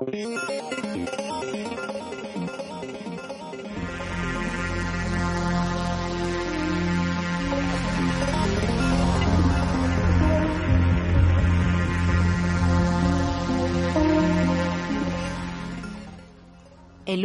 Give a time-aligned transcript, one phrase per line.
[0.00, 0.08] El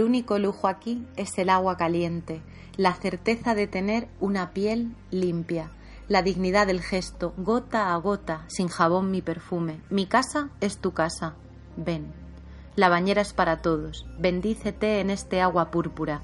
[0.02, 2.41] único lujo aquí es el agua caliente,
[2.75, 5.71] la certeza de tener una piel limpia,
[6.09, 9.80] la dignidad del gesto, gota a gota, sin jabón ni perfume.
[9.89, 11.35] Mi casa es tu casa.
[11.77, 12.24] Ven.
[12.75, 14.05] La bañera es para todos.
[14.20, 16.21] Bendícete en este agua púrpura.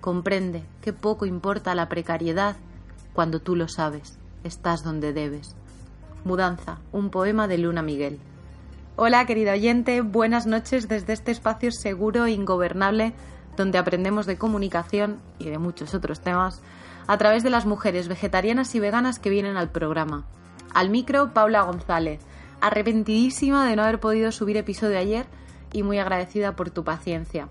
[0.00, 2.56] Comprende que poco importa la precariedad
[3.12, 4.16] cuando tú lo sabes.
[4.44, 5.56] Estás donde debes.
[6.24, 8.20] Mudanza, un poema de Luna Miguel.
[8.94, 13.12] Hola, querido oyente, buenas noches desde este espacio seguro e ingobernable
[13.56, 16.62] donde aprendemos de comunicación y de muchos otros temas
[17.08, 20.26] a través de las mujeres vegetarianas y veganas que vienen al programa.
[20.72, 22.20] Al micro, Paula González,
[22.60, 25.26] arrepentidísima de no haber podido subir episodio ayer
[25.72, 27.48] y muy agradecida por tu paciencia.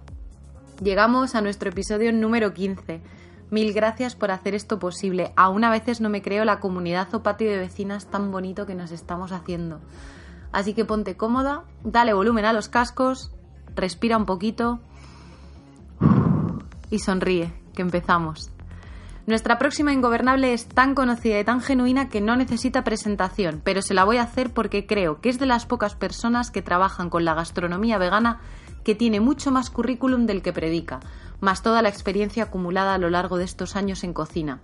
[0.81, 3.01] Llegamos a nuestro episodio número 15.
[3.49, 5.33] Mil gracias por hacer esto posible.
[5.35, 8.75] Aún a veces no me creo la comunidad o patio de vecinas tan bonito que
[8.75, 9.79] nos estamos haciendo.
[10.51, 13.31] Así que ponte cómoda, dale volumen a los cascos,
[13.75, 14.79] respira un poquito
[16.89, 18.51] y sonríe, que empezamos.
[19.27, 23.93] Nuestra próxima ingobernable es tan conocida y tan genuina que no necesita presentación, pero se
[23.93, 27.23] la voy a hacer porque creo que es de las pocas personas que trabajan con
[27.23, 28.39] la gastronomía vegana
[28.83, 30.99] que tiene mucho más currículum del que predica,
[31.39, 34.59] más toda la experiencia acumulada a lo largo de estos años en cocina.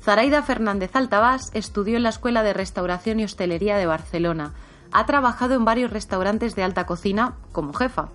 [0.00, 4.52] Zaraida Fernández Altabás estudió en la Escuela de Restauración y Hostelería de Barcelona,
[4.92, 8.10] ha trabajado en varios restaurantes de alta cocina como jefa,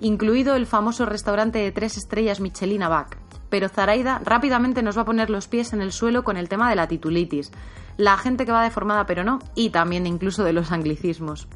[0.00, 3.16] incluido el famoso restaurante de tres estrellas Michelin Bac.
[3.50, 6.70] Pero Zaraida rápidamente nos va a poner los pies en el suelo con el tema
[6.70, 7.52] de la titulitis,
[7.96, 11.48] la gente que va deformada pero no, y también incluso de los anglicismos.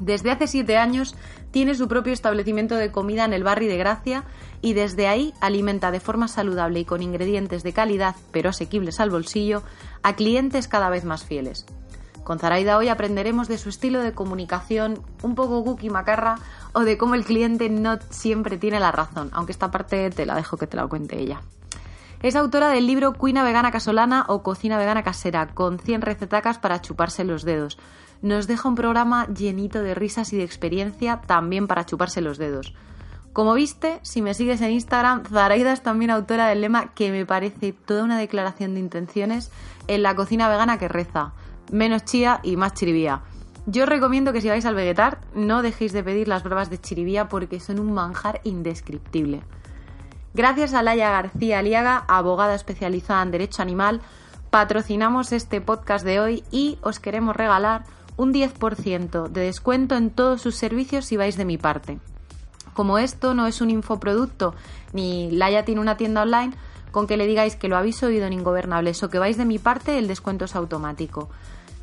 [0.00, 1.14] Desde hace siete años
[1.52, 4.24] tiene su propio establecimiento de comida en el barrio de Gracia
[4.60, 9.10] y desde ahí alimenta de forma saludable y con ingredientes de calidad pero asequibles al
[9.10, 9.62] bolsillo
[10.02, 11.64] a clientes cada vez más fieles.
[12.24, 16.36] Con Zaraida hoy aprenderemos de su estilo de comunicación un poco cookie macarra
[16.74, 20.34] o de cómo el cliente no siempre tiene la razón, aunque esta parte te la
[20.34, 21.40] dejo que te la cuente ella.
[22.22, 26.80] Es autora del libro Cuina Vegana Casolana o Cocina Vegana Casera, con 100 recetacas para
[26.80, 27.78] chuparse los dedos.
[28.22, 32.74] Nos deja un programa llenito de risas y de experiencia también para chuparse los dedos.
[33.32, 37.26] Como viste, si me sigues en Instagram, Zaraida es también autora del lema que me
[37.26, 39.50] parece toda una declaración de intenciones
[39.86, 41.32] en la cocina vegana que reza
[41.72, 43.22] menos chía y más chiribía.
[43.66, 47.28] Yo recomiendo que si vais al Vegetar no dejéis de pedir las bravas de chiribía
[47.28, 49.42] porque son un manjar indescriptible.
[50.34, 54.02] Gracias a Laia García Aliaga, abogada especializada en derecho animal,
[54.50, 57.84] patrocinamos este podcast de hoy y os queremos regalar
[58.16, 61.98] un 10% de descuento en todos sus servicios si vais de mi parte.
[62.74, 64.54] Como esto no es un infoproducto
[64.92, 66.52] ni Laia tiene una tienda online,
[66.90, 69.58] con que le digáis que lo habéis oído en Ingobernables o que vais de mi
[69.58, 71.30] parte, el descuento es automático.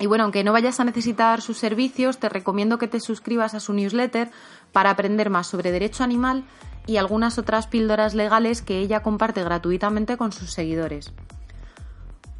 [0.00, 3.60] Y bueno, aunque no vayas a necesitar sus servicios, te recomiendo que te suscribas a
[3.60, 4.30] su newsletter
[4.72, 6.44] para aprender más sobre derecho animal
[6.88, 11.12] y algunas otras píldoras legales que ella comparte gratuitamente con sus seguidores.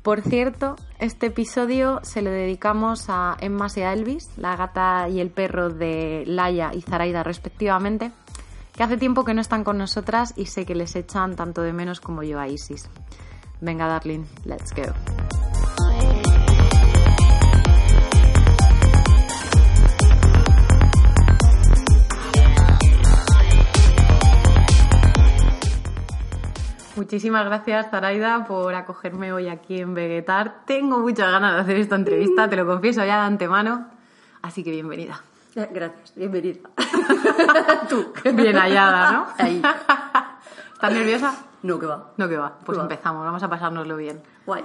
[0.03, 5.21] Por cierto, este episodio se lo dedicamos a Emma y a Elvis, la gata y
[5.21, 8.11] el perro de Laia y Zaraida respectivamente,
[8.75, 11.75] que hace tiempo que no están con nosotras y sé que les echan tanto de
[11.75, 12.89] menos como yo a Isis.
[13.61, 14.95] Venga, darling, let's go.
[27.03, 30.65] Muchísimas gracias, Zaraida, por acogerme hoy aquí en Vegetar.
[30.67, 33.87] Tengo muchas ganas de hacer esta entrevista, te lo confieso ya de antemano.
[34.43, 35.21] Así que bienvenida.
[35.55, 36.59] Gracias, bienvenida.
[37.89, 39.27] Tú, bien hallada, ¿no?
[39.39, 39.63] Ahí.
[40.73, 41.35] ¿Estás nerviosa?
[41.63, 42.11] No, que va.
[42.17, 42.53] No, que va.
[42.67, 42.83] Pues Que va.
[42.83, 44.21] empezamos, vamos a pasárnoslo bien.
[44.45, 44.65] Guay.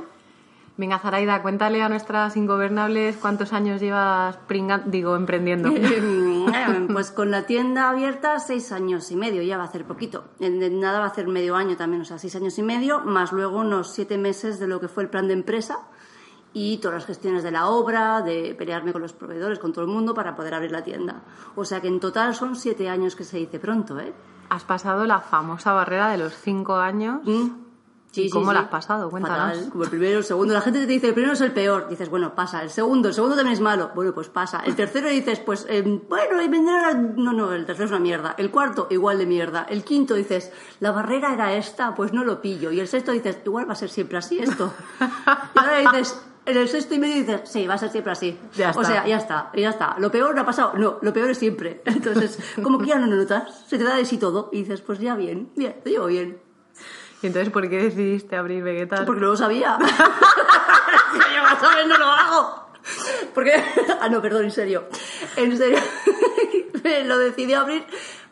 [0.76, 5.72] Venga, Zaraida, cuéntale a nuestras ingobernables cuántos años llevas pringando, digo, emprendiendo.
[6.92, 10.24] pues con la tienda abierta seis años y medio, ya va a hacer poquito.
[10.40, 13.60] Nada va a hacer medio año también, o sea, seis años y medio, más luego
[13.60, 15.78] unos siete meses de lo que fue el plan de empresa
[16.54, 19.92] y todas las gestiones de la obra, de pelearme con los proveedores, con todo el
[19.92, 21.22] mundo para poder abrir la tienda.
[21.56, 24.14] O sea que en total son siete años que se dice pronto, ¿eh?
[24.50, 27.22] Has pasado la famosa barrera de los cinco años.
[27.26, 27.63] Mm.
[28.16, 29.10] ¿Y cómo la has pasado?
[29.10, 29.58] Cuéntanos.
[29.58, 29.70] Fatal.
[29.72, 30.54] Como el primero, el segundo.
[30.54, 31.88] La gente te dice, el primero es el peor.
[31.90, 32.62] Dices, bueno, pasa.
[32.62, 33.92] El segundo, el segundo también es malo.
[33.96, 34.62] Bueno, pues pasa.
[34.66, 36.94] El tercero dices, pues, eh, bueno, y vendrá...
[36.94, 38.36] No, no, el tercero es una mierda.
[38.38, 39.66] El cuarto, igual de mierda.
[39.68, 42.72] El quinto dices, la barrera era esta, pues no lo pillo.
[42.72, 44.74] Y el sexto dices, igual va a ser siempre así esto.
[45.00, 48.38] y ahora dices, en el sexto y medio dices, sí, va a ser siempre así.
[48.56, 49.96] Ya o sea, ya está, ya está.
[49.98, 50.74] Lo peor no ha pasado.
[50.78, 51.82] No, lo peor es siempre.
[51.86, 54.50] Entonces, como que ya no lo notas, se te da de sí todo.
[54.52, 56.43] Y dices, pues ya bien, bien, te llevo bien.
[57.24, 59.06] ¿Y entonces por qué decidiste abrir Vegetal?
[59.06, 59.78] Porque no lo sabía.
[61.36, 62.66] Yo más o menos no lo hago.
[63.34, 63.54] Porque...
[64.02, 64.90] Ah, no, perdón, en serio.
[65.38, 65.80] En serio.
[67.06, 67.86] lo decidí abrir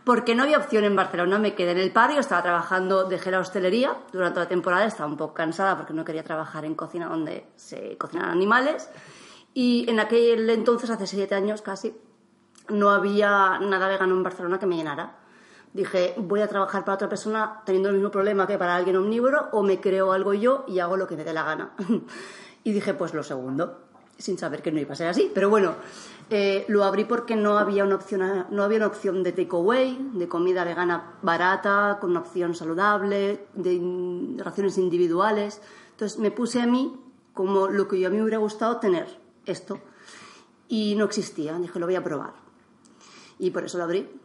[0.03, 1.39] porque no había opción en Barcelona.
[1.39, 5.15] Me quedé en el patio, estaba trabajando, dejé la hostelería durante la temporada, estaba un
[5.15, 8.89] poco cansada porque no quería trabajar en cocina donde se cocinan animales.
[9.53, 11.95] Y en aquel entonces, hace siete años casi,
[12.67, 15.20] no había nada vegano en Barcelona que me llenara
[15.73, 19.49] dije, voy a trabajar para otra persona teniendo el mismo problema que para alguien omnívoro
[19.51, 21.71] o me creo algo yo y hago lo que me dé la gana.
[22.63, 23.79] y dije, pues lo segundo,
[24.17, 25.31] sin saber que no iba a ser así.
[25.33, 25.75] Pero bueno,
[26.29, 30.27] eh, lo abrí porque no había, una opción, no había una opción de takeaway, de
[30.27, 35.61] comida vegana barata, con una opción saludable, de raciones individuales.
[35.91, 36.97] Entonces me puse a mí
[37.33, 39.07] como lo que yo a mí me hubiera gustado tener,
[39.45, 39.79] esto.
[40.67, 41.57] Y no existía.
[41.59, 42.33] Dije, lo voy a probar.
[43.39, 44.20] Y por eso lo abrí.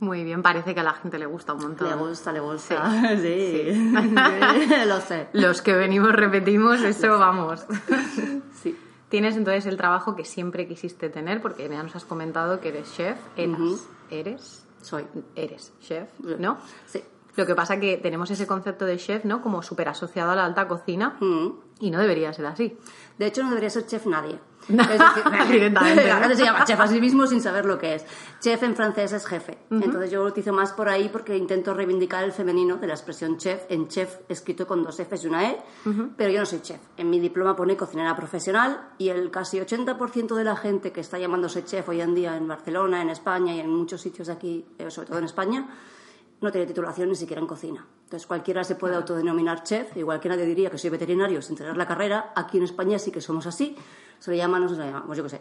[0.00, 1.88] Muy bien, parece que a la gente le gusta un montón.
[1.88, 2.90] Le gusta, le gusta.
[3.16, 3.16] Sí,
[3.72, 4.74] Sí.
[4.86, 5.28] lo sé.
[5.32, 7.64] Los que venimos repetimos, eso vamos.
[8.62, 8.76] Sí.
[9.08, 12.92] Tienes entonces el trabajo que siempre quisiste tener, porque ya nos has comentado que eres
[12.94, 15.06] chef, eras, eres, Soy.
[15.36, 16.08] eres chef,
[16.38, 16.58] ¿no?
[16.86, 17.02] Sí.
[17.36, 19.42] Lo que pasa que tenemos ese concepto de chef, ¿no?
[19.42, 21.48] Como súper asociado a la alta cocina Mm.
[21.80, 22.76] y no debería ser así.
[23.18, 24.38] De hecho, no debería ser chef nadie.
[24.68, 28.04] La gente se llama chef a sí mismo sin saber lo que es.
[28.40, 29.58] Chef en francés es jefe.
[29.70, 33.36] Entonces yo lo utilizo más por ahí porque intento reivindicar el femenino de la expresión
[33.36, 35.58] chef en chef escrito con dos Fs y una E.
[36.16, 36.80] Pero yo no soy chef.
[36.96, 41.18] En mi diploma pone cocinera profesional y el casi 80% de la gente que está
[41.18, 44.66] llamándose chef hoy en día en Barcelona, en España y en muchos sitios de aquí,
[44.78, 45.68] eh, sobre todo en España,
[46.40, 47.86] no tiene titulación ni siquiera en cocina.
[48.04, 51.76] Entonces cualquiera se puede autodenominar chef, igual que nadie diría que soy veterinario sin tener
[51.76, 52.32] la carrera.
[52.36, 53.76] Aquí en España sí que somos así.
[54.18, 55.40] Se le llama, no se le llama, pues yo qué sé.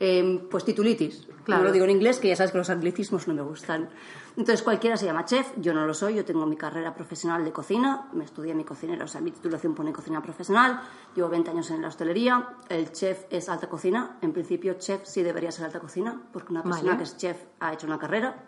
[0.00, 1.28] Eh, pues titulitis.
[1.44, 1.62] Claro.
[1.62, 3.88] No lo digo en inglés, que ya sabes que los anglicismos no me gustan.
[4.36, 7.52] Entonces cualquiera se llama chef, yo no lo soy, yo tengo mi carrera profesional de
[7.52, 10.80] cocina, me estudié mi cocinera, o sea, mi titulación pone cocina profesional,
[11.14, 15.22] llevo 20 años en la hostelería, el chef es alta cocina, en principio chef sí
[15.22, 16.98] debería ser alta cocina, porque una persona Vale.
[16.98, 18.44] que es chef ha hecho una carrera,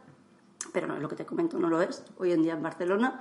[0.80, 3.20] pero no lo que te comento, no lo es, hoy en día en Barcelona.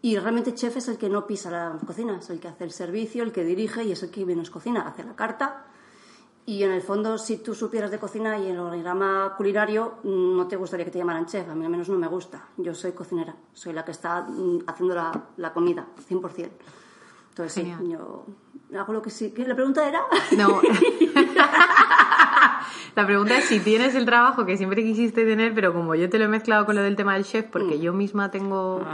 [0.00, 2.70] Y realmente chef es el que no pisa la cocina, es el que hace el
[2.70, 5.66] servicio, el que dirige y es el que menos cocina, hace la carta.
[6.46, 10.56] Y en el fondo, si tú supieras de cocina y el organigrama culinario, no te
[10.56, 12.48] gustaría que te llamaran chef, a mí al menos no me gusta.
[12.58, 16.50] Yo soy cocinera, soy la que está mm, haciendo la, la comida, 100%.
[17.34, 17.80] Entonces Genial.
[17.88, 18.26] yo
[18.78, 19.32] hago lo que sí.
[19.32, 19.44] ¿Qué?
[19.44, 20.02] ¿La pregunta era?
[20.38, 20.60] No.
[22.96, 26.16] La pregunta es si tienes el trabajo que siempre quisiste tener, pero como yo te
[26.16, 28.84] lo he mezclado con lo del tema del chef, porque yo misma tengo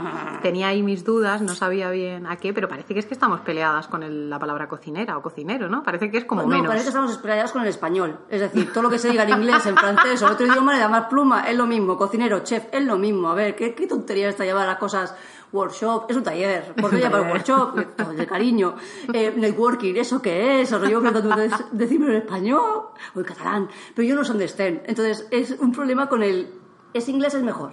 [0.41, 3.41] tenía ahí mis dudas, no sabía bien a qué, pero parece que es que estamos
[3.41, 5.83] peleadas con el- la palabra cocinera o cocinero, ¿no?
[5.83, 6.65] Parece que es como no, menos.
[6.65, 8.17] parece que estamos esperados con el español.
[8.27, 10.75] Es decir, todo lo que se diga en inglés, en francés o en otro idioma
[10.75, 11.95] le más pluma, es lo mismo.
[11.95, 13.29] Cocinero, chef, es lo mismo.
[13.29, 15.13] A ver, ¿qué, qué tontería está llamar a quas
[15.51, 16.05] workshop?
[16.09, 16.73] Es un taller.
[16.75, 17.95] ¿Por qué un llamar workshop?
[17.95, 18.75] Todo de cariño.
[19.13, 20.71] Eh, networking, ¿eso qué es?
[20.73, 23.69] O yo tratando de decirme en español o en catalán.
[23.95, 24.81] Pero yo no sé dónde estén.
[24.85, 26.49] Entonces, es un problema con el...
[26.93, 27.71] Es inglés es mejor.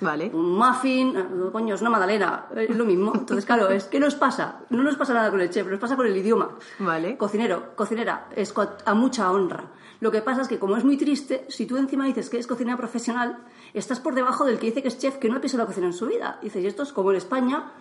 [0.00, 0.30] Vale.
[0.32, 3.12] Un muffin, eh, coño, es una magdalena, es lo mismo.
[3.14, 4.60] Entonces, claro, es que nos pasa?
[4.70, 6.50] No nos pasa nada con el chef, nos pasa con el idioma.
[6.78, 7.16] Vale.
[7.16, 8.54] Cocinero, cocinera, es
[8.84, 9.64] a mucha honra.
[10.00, 12.46] Lo que pasa es que como es muy triste, si tú encima dices que eres
[12.46, 13.38] cocinera profesional,
[13.74, 15.86] estás por debajo del que dice que es chef que no ha pisado la cocina
[15.86, 16.38] en su vida.
[16.40, 17.72] Y dices, y esto es como en España,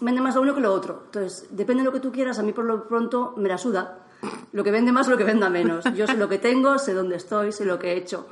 [0.00, 1.02] vende más lo uno que lo otro.
[1.06, 4.04] Entonces, depende de lo que tú quieras, a mí por lo pronto me la suda.
[4.52, 5.84] Lo que vende más o lo que venda menos.
[5.94, 8.26] Yo sé lo que tengo, sé dónde estoy, sé lo que he hecho.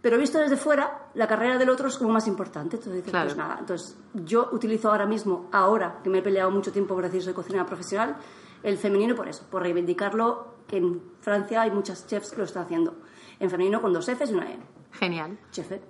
[0.00, 2.76] Pero visto desde fuera, la carrera del otro es como más importante.
[2.76, 3.26] Entonces dices, Claro.
[3.26, 3.56] pues nada.
[3.58, 7.32] Entonces, yo utilizo ahora mismo, ahora que me he peleado mucho tiempo por decir soy
[7.32, 8.16] cocinera profesional,
[8.64, 12.64] el femenino por eso, por reivindicarlo, que en Francia hay muchas chefs que lo están
[12.64, 12.94] haciendo.
[13.38, 14.58] En femenino con dos Fs y una E.
[14.92, 15.38] Genial.
[15.52, 15.80] Chefe.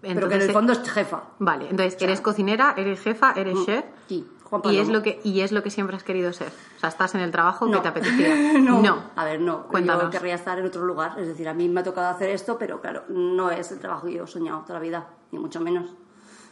[0.00, 1.22] Pero Entonces, que en el fondo es jefa.
[1.38, 3.84] Vale, entonces eres cocinera, eres jefa, eres chef.
[4.06, 6.48] Sí, Juan Y es, lo que, y es lo que siempre has querido ser.
[6.76, 7.80] O sea, estás en el trabajo que No.
[7.80, 8.52] te apetecía.
[8.60, 9.02] no.
[9.16, 9.66] A ver, no.
[9.68, 10.04] Cuéntanos.
[10.04, 11.18] Yo querría estar en otro lugar.
[11.18, 14.06] Es decir, a mí me ha tocado hacer esto, pero claro, no es el trabajo
[14.06, 15.94] que yo he soñado toda la vida, ni mucho menos.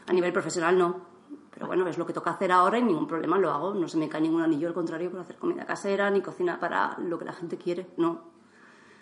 [0.07, 1.12] A nivel profesional, no.
[1.52, 3.75] Pero bueno, es lo que toca hacer ahora y ningún problema lo hago.
[3.75, 6.97] No se me cae ningún anillo, al contrario, por hacer comida casera ni cocina para
[6.99, 8.32] lo que la gente quiere, no.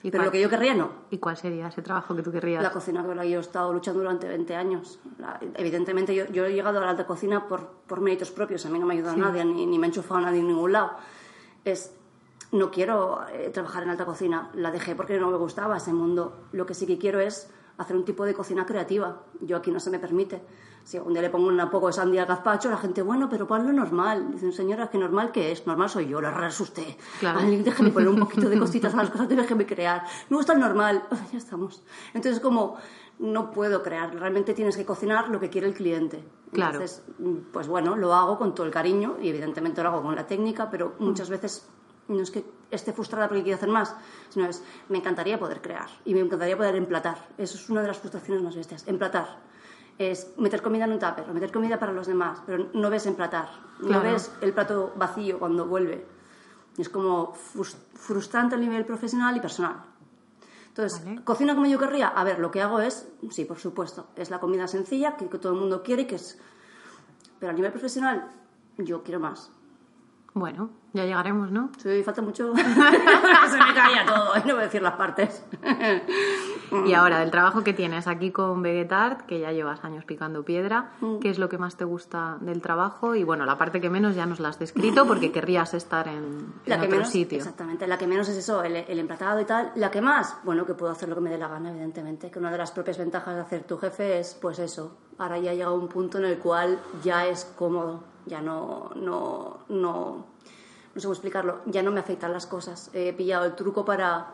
[0.03, 0.91] ¿Y Pero cuál, lo que yo querría, no.
[1.11, 2.63] ¿Y cuál sería ese trabajo que tú querrías?
[2.63, 4.99] La cocina con la que yo he estado luchando durante 20 años.
[5.19, 8.65] La- evidentemente, yo, yo he llegado a la alta cocina por, por méritos propios.
[8.65, 10.73] A mí no me ha ayudado nadie, ni, ni me ha enchufado nadie en ningún
[10.73, 10.93] lado.
[11.67, 11.95] Es,
[12.53, 14.51] no quiero eh, trabajar en alta cocina.
[14.55, 16.45] La dejé porque no me gustaba ese mundo.
[16.53, 19.21] Lo que sí que quiero es hacer un tipo de cocina creativa.
[19.43, 20.41] Yo aquí no se me permite.
[20.85, 23.47] Si un día le pongo un poco de sandía al gazpacho, la gente, bueno, pero
[23.47, 24.33] ponlo normal.
[24.33, 25.67] Dicen, señora, ¿qué normal qué es?
[25.67, 26.97] Normal soy yo, la rara es usted.
[27.21, 27.41] Claro.
[27.41, 30.05] Ay, déjeme poner un poquito de cositas a las cosas, déjeme crear.
[30.29, 31.05] Me gusta el normal.
[31.11, 31.83] Ay, ya estamos.
[32.15, 32.77] Entonces, como
[33.19, 36.25] no puedo crear, realmente tienes que cocinar lo que quiere el cliente.
[36.53, 36.73] Claro.
[36.73, 40.17] Entonces, mm, pues bueno, lo hago con todo el cariño y evidentemente lo hago con
[40.17, 41.69] la técnica, pero muchas veces
[42.09, 43.95] no es que esté frustrada porque quiero hacer más,
[44.31, 47.29] sino es, me encantaría poder crear y me encantaría poder emplatar.
[47.39, 49.39] Eso es una de las frustraciones más bestias, emplatar.
[50.01, 53.05] Es meter comida en un tupper, o meter comida para los demás, pero no ves
[53.05, 56.07] emplatar, no ves el plato vacío cuando vuelve.
[56.79, 59.77] Es como frus- frustrante a nivel profesional y personal.
[60.69, 61.23] Entonces, Vale.
[61.23, 62.09] ¿cocina como yo querría?
[62.09, 65.37] A ver, lo que hago es, sí, por supuesto, es la comida sencilla que, que
[65.37, 66.41] todo el mundo quiere, que es...
[67.39, 68.31] Pero a nivel profesional,
[68.79, 69.53] yo quiero más.
[70.33, 71.71] Bueno, ya llegaremos, ¿no?
[71.77, 72.55] Sí, falta mucho.
[72.57, 75.45] Se me caía todo, no voy a decir las partes.
[76.87, 80.93] Y ahora, del trabajo que tienes aquí con Vegetart, que ya llevas años picando piedra,
[81.01, 81.19] Mm.
[81.19, 83.15] ¿qué es lo que más te gusta del trabajo?
[83.15, 86.53] Y bueno, la parte que menos ya nos la has descrito porque querrías estar en,
[86.67, 87.39] La en que otro menos, sitio.
[87.39, 89.73] exactamente, la que menos es eso, el, el emplatado y tal.
[89.77, 92.31] La que más, bueno, que puedo hacer lo que me dé la gana, evidentemente.
[92.31, 94.97] Que una de las propias ventajas de hacer tu jefe es, pues eso.
[95.19, 99.59] Ahora ya ha llegado un punto en el cual ya es cómodo, ya no, no,
[99.69, 100.27] no,
[100.95, 102.91] no sé cómo explicarlo, ya no me afectan las cosas.
[102.95, 104.29] He pillado el truco para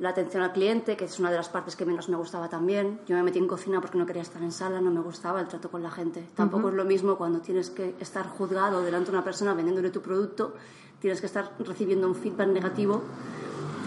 [0.00, 2.98] la atención al cliente, que es una de las partes que menos me gustaba también.
[3.06, 5.46] Yo me metí en cocina porque no quería estar en sala, no me gustaba el
[5.46, 6.26] trato con la gente.
[6.34, 10.00] Tampoco es lo mismo cuando tienes que estar juzgado delante de una persona vendiéndole tu
[10.00, 10.54] producto,
[11.00, 13.02] tienes que estar recibiendo un feedback negativo,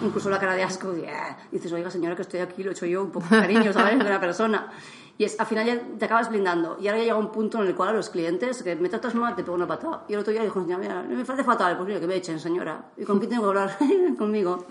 [0.04, 2.74] incluso la cara de asco, y, "Ah", dices, oiga señora, que estoy aquí, lo he
[2.74, 4.72] hecho yo, un poco de cariño, ¿sabes?, de una persona.
[5.18, 6.78] Y es, al final ya te acabas blindando.
[6.82, 9.14] Y ahora ya llega un punto en el cual a los clientes, que me tratas
[9.14, 10.06] mal, te pego una patada.
[10.08, 12.40] Y el otro día dijo, señora, mira, me parece fatal, pues mira, que me echen,
[12.40, 12.86] señora.
[12.98, 13.78] ¿Y con quién tengo que hablar?
[14.18, 14.66] Conmigo.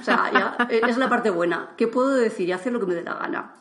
[0.00, 1.74] o sea, ya, eh, es la parte buena.
[1.76, 3.54] ¿Qué puedo decir y hacer lo que me dé la gana?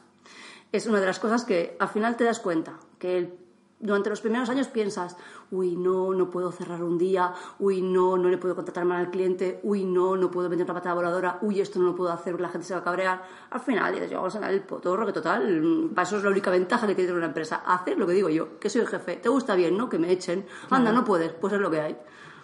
[0.71, 3.37] es una de las cosas que al final te das cuenta, que el-
[3.83, 5.17] durante los primeros años piensas,
[5.51, 9.11] uy, no, no puedo cerrar un día, uy, no, no le puedo contratar mal al
[9.11, 12.33] cliente, uy, no, no puedo vender una patada voladora, uy, esto no lo puedo hacer
[12.33, 13.21] porque la gente se va a cabrear.
[13.49, 16.29] Al final dices, vamos a ganar el potorro, que total, mm, para eso es la
[16.29, 18.87] única ventaja que tiene tener una empresa, hacer lo que digo yo, que soy el
[18.87, 19.89] jefe, te gusta bien, ¿no?
[19.89, 21.97] Que me echen, anda, no puedes, pues es lo que hay.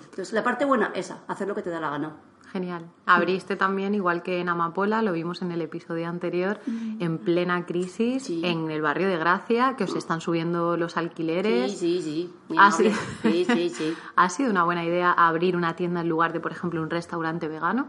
[0.04, 2.18] Entonces, la parte buena, esa, hacer lo que te da la gana.
[2.52, 2.90] Genial.
[3.06, 8.24] Abriste también, igual que en Amapola, lo vimos en el episodio anterior, en plena crisis.
[8.24, 8.42] Sí.
[8.44, 11.78] en el barrio de Gracia, que os están subiendo los alquileres.
[11.78, 13.96] Sí, sí, sí.
[14.16, 17.48] ¿Ha sido una buena idea abrir una tienda en lugar de, por ejemplo, un restaurante
[17.48, 17.88] vegano?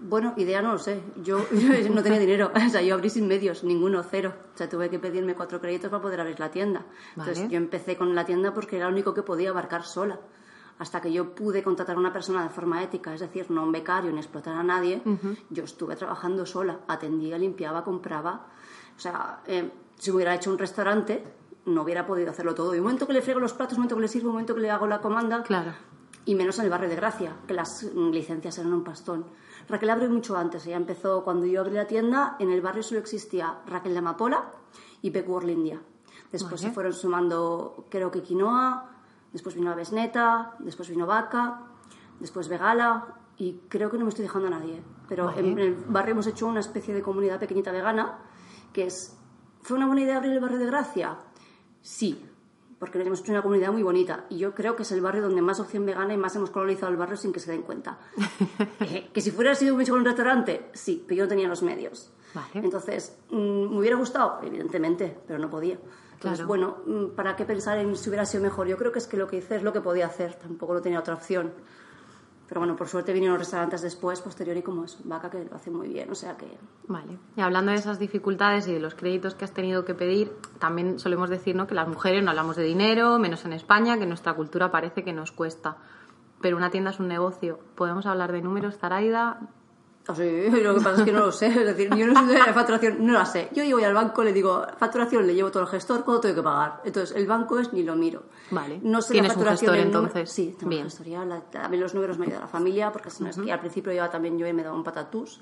[0.00, 1.00] Bueno, idea no lo sé.
[1.22, 2.52] Yo, yo no tenía dinero.
[2.54, 4.34] O sea, yo abrí sin medios, ninguno, cero.
[4.54, 6.84] O sea, tuve que pedirme cuatro créditos para poder abrir la tienda.
[7.10, 7.50] Entonces, Vale.
[7.50, 10.20] yo empecé con la tienda porque era lo único que podía abarcar sola.
[10.78, 13.70] Hasta que yo pude contratar a una persona de forma ética, es decir, no un
[13.72, 15.02] becario ni explotar a nadie,
[15.50, 16.80] yo estuve trabajando sola.
[16.88, 18.46] Atendía, limpiaba, compraba.
[18.96, 21.22] O sea, eh, si hubiera hecho un restaurante,
[21.66, 22.74] no hubiera podido hacerlo todo.
[22.74, 24.54] Y un momento que le friego los platos, un momento que le sirvo, un momento
[24.54, 25.72] que le hago la comanda, Claro.
[26.24, 29.26] y menos en el barrio de Gracia, que las licencias eran un pastón.
[29.68, 32.98] Raquel abrió mucho antes, ella empezó cuando yo abrí la tienda, en el barrio solo
[33.00, 34.50] existía Raquel de Amapola
[35.02, 35.80] y Peck World India.
[36.32, 36.68] Después Vale.
[36.68, 38.90] se fueron sumando, creo que Quinoa,
[39.34, 41.60] después vino Avesneta, después vino Vaca,
[42.20, 44.80] después Vegala y creo que no me estoy dejando a nadie.
[45.08, 45.50] Pero Vale.
[45.50, 48.20] en el barrio hemos hecho una especie de comunidad pequeñita vegana,
[48.72, 49.18] que es...
[49.60, 51.18] ¿Fue una buena idea abrir el barrio de Gracia?
[51.82, 52.22] Sí,
[52.78, 55.42] porque hemos hecho una comunidad muy bonita y yo creo que es el barrio donde
[55.42, 57.98] más opción vegana y más hemos colonizado el barrio sin que se den cuenta.
[58.80, 62.12] Eh, que si fuera sido con un restaurante, sí, pero yo no tenía los medios.
[62.34, 62.48] Vale.
[62.54, 64.40] Entonces, mm, ¿me hubiera gustado?
[64.42, 65.78] Evidentemente, pero no podía.
[66.24, 66.48] Entonces, Claro.
[66.48, 68.66] bueno, mm, ¿para qué pensar en si hubiera sido mejor?
[68.66, 70.80] Yo creo que es que lo que hice es lo que podía hacer, tampoco no
[70.80, 71.52] tenía otra opción.
[72.48, 75.56] Pero bueno, por suerte vinieron los restaurantes después, posterior y como es Vaca, que lo
[75.56, 76.46] hace muy bien, o sea que...
[76.88, 77.18] Vale.
[77.36, 80.98] Y hablando de esas dificultades y de los créditos que has tenido que pedir, también
[80.98, 81.66] solemos decir ¿no?
[81.66, 85.12] que las mujeres no hablamos de dinero, menos en España, que nuestra cultura parece que
[85.14, 85.76] nos cuesta.
[86.42, 87.58] Pero una tienda es un negocio.
[87.74, 89.40] ¿Podemos hablar de números, Zaraida?
[90.06, 92.34] O sea, lo que pasa es que no lo sé, es decir, yo no sé
[92.34, 93.48] de facturación, no la sé.
[93.52, 96.42] Yo voy al banco, le digo, facturación, le llevo todo el gestor, ¿cuánto tengo que
[96.42, 96.82] pagar?
[96.84, 98.24] Entonces, el banco es ni lo miro.
[98.50, 98.80] Vale.
[98.82, 100.30] No sé ¿Tienes la un facturación gestor, en número- entonces?
[100.34, 100.84] Sí, tengo Bien.
[100.84, 101.24] gestoría.
[101.24, 103.92] La- también los números me ayuda la familia, porque si no es que al principio
[103.92, 105.40] yo también yo me daba un patatús.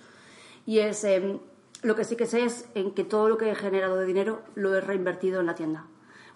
[0.64, 1.40] Y es, em,
[1.83, 4.42] lo que sí que sé es en que todo lo que he generado de dinero
[4.54, 5.87] lo he reinvertido en la tienda.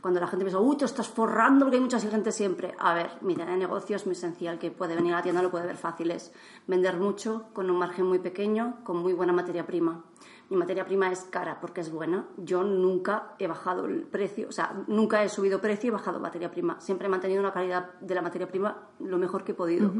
[0.00, 2.74] Cuando la gente dice, uy, te estás forrando porque hay mucha gente siempre.
[2.78, 4.52] A ver, mi idea de negocio es muy sencilla.
[4.52, 6.10] El que puede venir a la tienda lo puede ver fácil.
[6.10, 6.32] Es
[6.66, 10.04] vender mucho con un margen muy pequeño, con muy buena materia prima.
[10.48, 12.26] Mi materia prima es cara porque es buena.
[12.36, 16.50] Yo nunca he bajado el precio, o sea, nunca he subido precio y bajado materia
[16.50, 16.80] prima.
[16.80, 19.90] Siempre he mantenido una calidad de la materia prima lo mejor que he podido.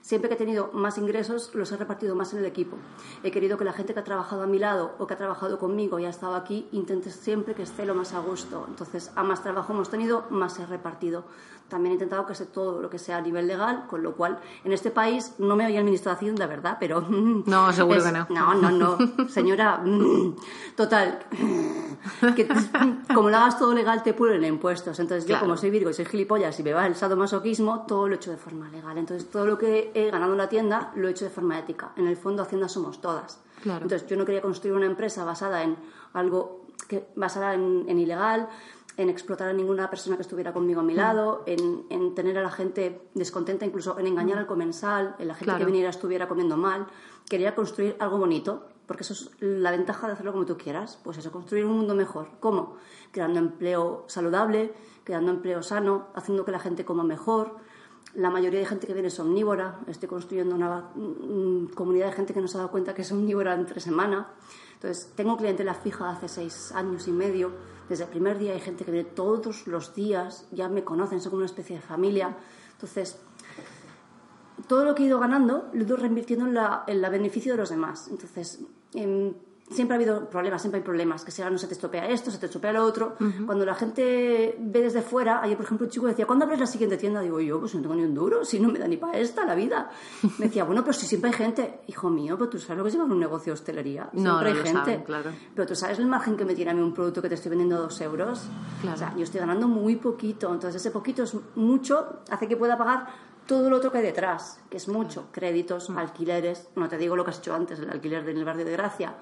[0.00, 2.76] Siempre que he tenido más ingresos, los he repartido más en el equipo.
[3.22, 5.58] He querido que la gente que ha trabajado a mi lado o que ha trabajado
[5.58, 8.64] conmigo y ha estado aquí, intente siempre que esté lo más a gusto.
[8.68, 11.24] Entonces, a más trabajo hemos tenido, más he repartido.
[11.68, 14.38] También he intentado que esté todo lo que sea a nivel legal, con lo cual,
[14.64, 17.00] en este país no me había administración de verdad, pero...
[17.08, 18.26] No, seguro es- que no.
[18.30, 19.28] No, no, no.
[19.28, 19.82] Señora,
[20.76, 21.18] total.
[22.36, 22.48] Que,
[23.12, 24.98] como lo hagas todo legal, te pulen impuestos.
[25.00, 28.14] Entonces, yo, como soy Virgo y soy gilipollas y me va el sadomasoquismo, todo lo
[28.14, 28.96] he hecho de forma legal.
[28.96, 31.90] Entonces, todo lo que he ganado en la tienda lo he hecho de forma ética.
[31.96, 33.40] En el fondo, Hacienda somos todas.
[33.62, 33.82] Claro.
[33.82, 35.76] Entonces, yo no quería construir una empresa basada en
[36.14, 38.48] algo que, basada en, en ilegal,
[38.98, 40.86] en explotar a ninguna persona que estuviera conmigo a Mm.
[40.86, 45.28] mi lado, en, en tener a la gente descontenta, incluso en engañar al comensal, en
[45.28, 45.54] la gente Mm.
[45.54, 45.58] Claro.
[45.60, 46.86] que viniera estuviera comiendo mal.
[47.30, 50.98] Quería construir algo bonito, porque eso es la ventaja de hacerlo como tú quieras.
[51.04, 52.28] Pues eso, construir un mundo mejor.
[52.40, 52.76] ¿Cómo?
[53.12, 54.74] Creando empleo saludable,
[55.04, 57.56] creando empleo sano, haciendo que la gente coma mejor.
[58.14, 59.78] La mayoría de gente que viene es omnívora.
[59.86, 63.12] Estoy construyendo una mm, comunidad de gente que no se ha dado cuenta que es
[63.12, 64.28] omnívora entre semana.
[64.78, 67.50] Entonces, tengo clientela fija hace seis años y medio.
[67.88, 71.30] Desde el primer día hay gente que viene todos los días, ya me conocen, son
[71.30, 72.36] como una especie de familia.
[72.74, 73.18] Entonces,
[74.68, 77.54] todo lo que he ido ganando lo he ido reinvirtiendo en la, en la beneficio
[77.54, 78.06] de los demás.
[78.08, 78.60] Entonces,
[78.94, 79.34] em,
[79.70, 82.30] siempre ha habido problemas, siempre hay problemas, que si ahora no se te estropea esto,
[82.30, 83.16] se te estropea lo otro.
[83.46, 86.66] Cuando la gente ve desde fuera, ayer por ejemplo un chico decía, ¿cuándo abres la
[86.66, 87.20] siguiente tienda?
[87.20, 89.44] Digo yo, pues no tengo ni un duro, si no me da ni para esta
[89.44, 89.90] la vida.
[90.38, 92.88] Me decía, bueno, pero si siempre hay gente, hijo mío, pero tú sabes lo que
[92.88, 94.08] es llevar un negocio de hostelería.
[94.12, 94.72] Siempre no hay gente.
[94.72, 95.30] saben, claro.
[95.54, 97.50] Pero tú sabes el margen que me tiene a mí un producto que te estoy
[97.50, 98.42] vendiendo a dos euros.
[98.80, 98.94] Claro.
[98.94, 100.52] O sea, yo estoy ganando muy poquito.
[100.52, 103.06] Entonces, ese poquito es mucho, hace que pueda pagar
[103.46, 105.28] todo lo otro que hay detrás, que es mucho.
[105.32, 105.96] Créditos, Mm.
[105.98, 109.14] alquileres, no te digo lo que has hecho antes, el alquiler del barrio de Gracia,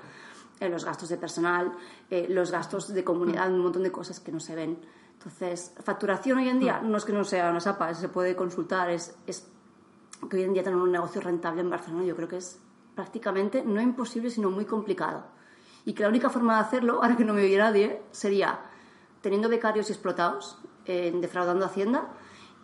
[0.61, 1.73] eh, los gastos de personal,
[2.11, 4.79] eh, los gastos de comunidad, un montón de cosas que no se ven.
[5.12, 8.90] Entonces, facturación hoy en día no es que no sea una sapa, se puede consultar,
[8.90, 9.47] es, es
[10.31, 12.59] que hoy en día tener un negocio rentable en Barcelona yo creo que es
[12.95, 15.25] prácticamente no imposible, sino muy complicado.
[15.85, 18.59] Y que la única forma de hacerlo, ahora que no me oye nadie, sería
[19.21, 22.09] teniendo becarios explotados, eh, defraudando a Hacienda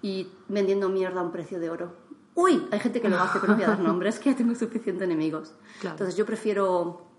[0.01, 1.95] y vendiendo mierda a un precio de oro.
[2.35, 4.55] Uy, hay gente que lo hace, pero no voy a dar nombres, que ya tengo
[4.55, 5.55] suficiente enemigos.
[5.81, 5.95] Claro.
[5.95, 7.12] Entonces yo prefiero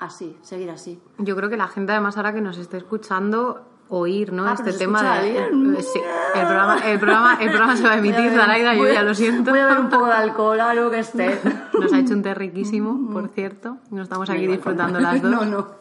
[0.00, 1.00] así, seguir así.
[1.18, 4.46] Yo creo que la gente, además, ahora que nos esté escuchando, oír, ¿no?
[4.46, 5.30] Ah, este tema de.
[5.32, 5.76] bien.
[5.76, 6.00] eh, sí,
[6.34, 9.50] el programa, el, programa, el programa se va a emitir, Zaraida, yo ya lo siento.
[9.50, 11.38] Voy a ver un poco de alcohol, algo que esté.
[11.78, 13.78] Nos ha hecho un té riquísimo, por cierto.
[13.90, 15.30] Nos estamos aquí disfrutando las dos.
[15.30, 15.80] No, no.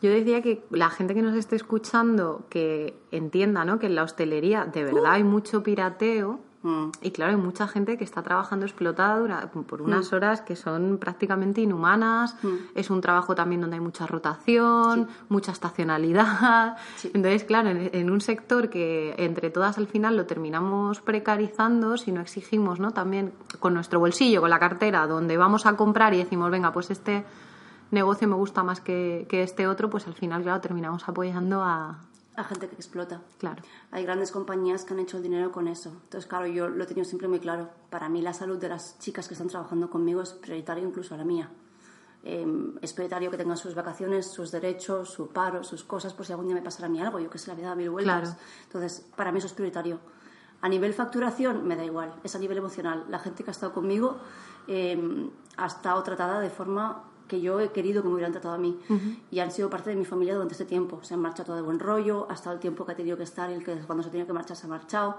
[0.00, 3.80] Yo decía que la gente que nos esté escuchando que entienda ¿no?
[3.80, 6.88] que en la hostelería de verdad hay mucho pirateo Mm.
[7.02, 10.98] y claro, hay mucha gente que está trabajando explotada dura- por unas horas que son
[10.98, 12.34] prácticamente inhumanas.
[12.74, 16.76] Es un trabajo también donde hay mucha rotación, mucha estacionalidad.
[16.96, 17.10] Sí.
[17.14, 22.10] Entonces, claro, en, en un sector que entre todas al final lo terminamos precarizando si
[22.10, 22.90] no exigimos ¿no?
[22.90, 26.90] también con nuestro bolsillo, con la cartera, donde vamos a comprar y decimos, venga, pues
[26.90, 27.24] este
[27.92, 31.98] negocio me gusta más que, que este otro, pues al final, claro, terminamos apoyando a...
[32.38, 33.20] A gente que explota.
[33.38, 33.64] Claro.
[33.90, 35.90] Hay grandes compañías que han hecho el dinero con eso.
[36.04, 37.68] Entonces, claro, yo lo he tenido siempre muy claro.
[37.90, 41.18] Para mí la salud de las chicas que están trabajando conmigo es prioritaria incluso a
[41.18, 41.50] la mía.
[42.22, 42.46] Eh,
[42.80, 46.46] es prioritario que tengan sus vacaciones, sus derechos, su paro, sus cosas, por si algún
[46.46, 47.18] día me pasara a mí algo.
[47.18, 48.20] Yo que sé, la vida da mil vueltas.
[48.20, 48.36] Claro.
[48.62, 49.98] Entonces, para mí eso es prioritario.
[50.60, 52.14] A nivel facturación, me da igual.
[52.22, 53.04] Es a nivel emocional.
[53.08, 54.18] La gente que ha estado conmigo
[54.68, 58.58] eh, ha estado tratada de forma que yo he querido que me hubieran tratado a
[58.58, 58.78] mí.
[59.30, 61.00] Y han sido parte de mi familia durante este tiempo.
[61.02, 63.22] Se han marchado todo de buen rollo, ha estado el tiempo que ha tenido que
[63.22, 65.18] estar y el que cuando se tenía que marchar se ha marchado.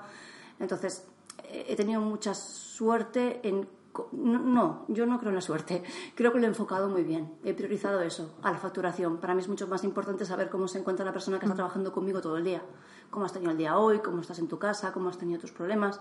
[0.59, 1.05] Entonces,
[1.43, 3.67] eh, he tenido mucha suerte en...
[4.11, 5.83] no, yo no creo en la suerte.
[6.15, 7.33] Creo que lo he enfocado muy bien.
[7.43, 9.17] He priorizado eso, a la facturación.
[9.17, 11.93] Para mí es mucho más importante saber cómo se encuentra la persona que está trabajando
[11.93, 12.61] conmigo todo el día.
[13.09, 15.51] Cómo has tenido el día hoy, cómo estás en tu casa, cómo has tenido tus
[15.51, 15.99] problemas.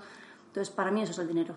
[0.48, 1.54] Entonces, para mí eso es el dinero.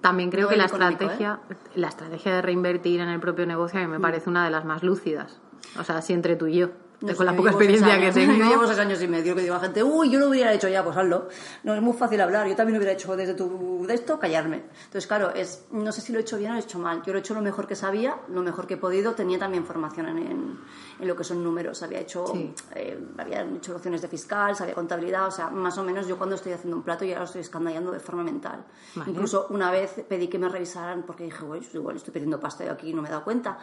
[0.00, 0.66] También creo que la ¿eh?
[0.66, 1.40] estrategia,
[1.74, 4.64] la estrategia de reinvertir en el propio negocio a mí me parece una de las
[4.64, 5.40] más lúcidas.
[5.78, 6.70] O sea, así entre tú y yo.
[7.02, 8.32] No con sé, la poca experiencia que tengo.
[8.38, 10.52] Yo llevo seis años y medio que digo a la gente, uy, yo lo hubiera
[10.52, 11.28] hecho ya, pues hazlo.
[11.64, 14.62] No es muy fácil hablar, yo también lo hubiera hecho desde tu de esto, callarme.
[14.84, 17.02] Entonces, claro, es, no sé si lo he hecho bien o lo he hecho mal.
[17.04, 19.12] Yo lo he hecho lo mejor que sabía, lo mejor que he podido.
[19.14, 20.58] Tenía también formación en, en,
[21.00, 21.82] en lo que son números.
[21.82, 22.54] Había hecho, Sí.
[22.76, 26.36] eh, había hecho opciones de fiscal, sabía contabilidad, o sea, más o menos yo cuando
[26.36, 28.64] estoy haciendo un plato ya lo estoy escandallando de forma mental.
[28.94, 29.10] Vale.
[29.10, 32.72] Incluso una vez pedí que me revisaran, porque dije, "Uy, igual estoy pidiendo pasta yo
[32.72, 33.58] aquí y no me he dado cuenta.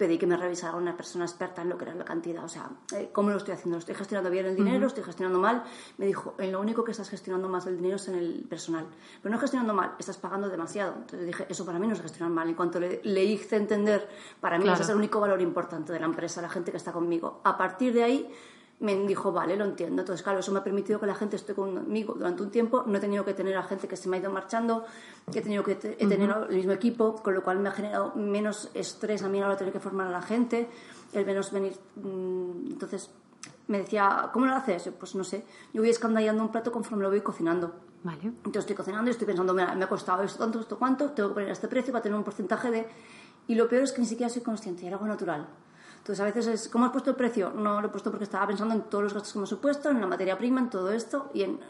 [0.00, 2.70] Pedí que me revisara una persona experta en lo que era la cantidad, o sea,
[2.96, 5.62] eh, cómo lo estoy haciendo, lo estoy gestionando bien el dinero, estoy gestionando mal.
[5.98, 8.86] Me dijo, en lo único que estás gestionando más el dinero es en el personal.
[9.22, 10.94] Pero no gestionando mal, estás pagando demasiado.
[10.94, 12.48] Entonces dije, eso para mí no es gestionar mal.
[12.48, 14.08] En cuanto le, le hice entender,
[14.40, 14.76] para mí Claro.
[14.76, 17.42] ese es el único valor importante de la empresa, la gente que está conmigo.
[17.44, 18.30] A partir de ahí
[18.80, 20.00] me dijo, vale, lo entiendo.
[20.02, 22.82] Entonces, claro, eso me ha permitido que la gente esté conmigo durante un tiempo.
[22.86, 24.84] No he tenido que tener a gente que se me ha ido marchando,
[25.30, 27.72] que he tenido que te- he tenido el mismo equipo, con lo cual me ha
[27.72, 30.68] generado menos estrés a mí a la hora de tener que formar a la gente,
[31.12, 31.74] el menos venir.
[31.96, 33.10] mm, Entonces,
[33.68, 34.86] me decía, ¿cómo lo haces?
[34.86, 37.72] Yo, Pues no sé, yo voy escandallando un plato conforme lo voy cocinando.
[38.02, 38.22] Vale.
[38.22, 41.28] Entonces estoy cocinando y estoy pensando, mira, me ha costado esto tanto, esto cuánto, tengo
[41.28, 42.88] que poner este precio para tener un porcentaje de...
[43.46, 45.46] Y lo peor es que ni siquiera soy consciente, era algo natural.
[46.00, 47.52] Entonces a veces es, ¿cómo has puesto el precio?
[47.54, 50.00] No lo he puesto porque estaba pensando en todos los gastos que hemos supuesto, en
[50.00, 51.60] la materia prima, en todo esto y en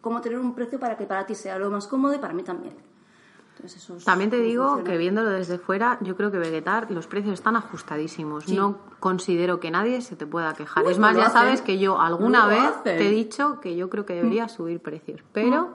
[0.00, 2.42] cómo tener un precio para que para ti sea lo más cómodo y para mí
[2.42, 2.74] también.
[3.56, 4.90] Entonces eso es También te digo funciona.
[4.90, 8.48] que viéndolo desde fuera, yo creo que Vegetar los precios están ajustadísimos.
[8.48, 10.84] No considero que nadie se te pueda quejar.
[10.84, 11.40] Uy, es más, lo ya hacen.
[11.40, 12.82] sabes que yo alguna vez hacen.
[12.98, 15.22] te he dicho que yo creo que debería subir precios.
[15.32, 15.74] Pero,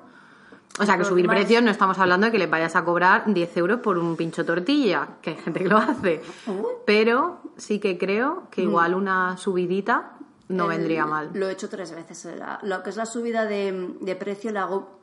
[0.79, 3.23] o sea, que subir demás- precios no estamos hablando de que le vayas a cobrar
[3.34, 6.21] 10 euros por un pincho tortilla, que hay gente que lo hace.
[6.86, 10.13] Pero sí que creo que igual una subidita
[10.49, 11.32] no El- vendría mal.
[11.34, 12.25] Lo he hecho tres veces.
[12.38, 14.99] La- lo que es la subida de, de precio la hago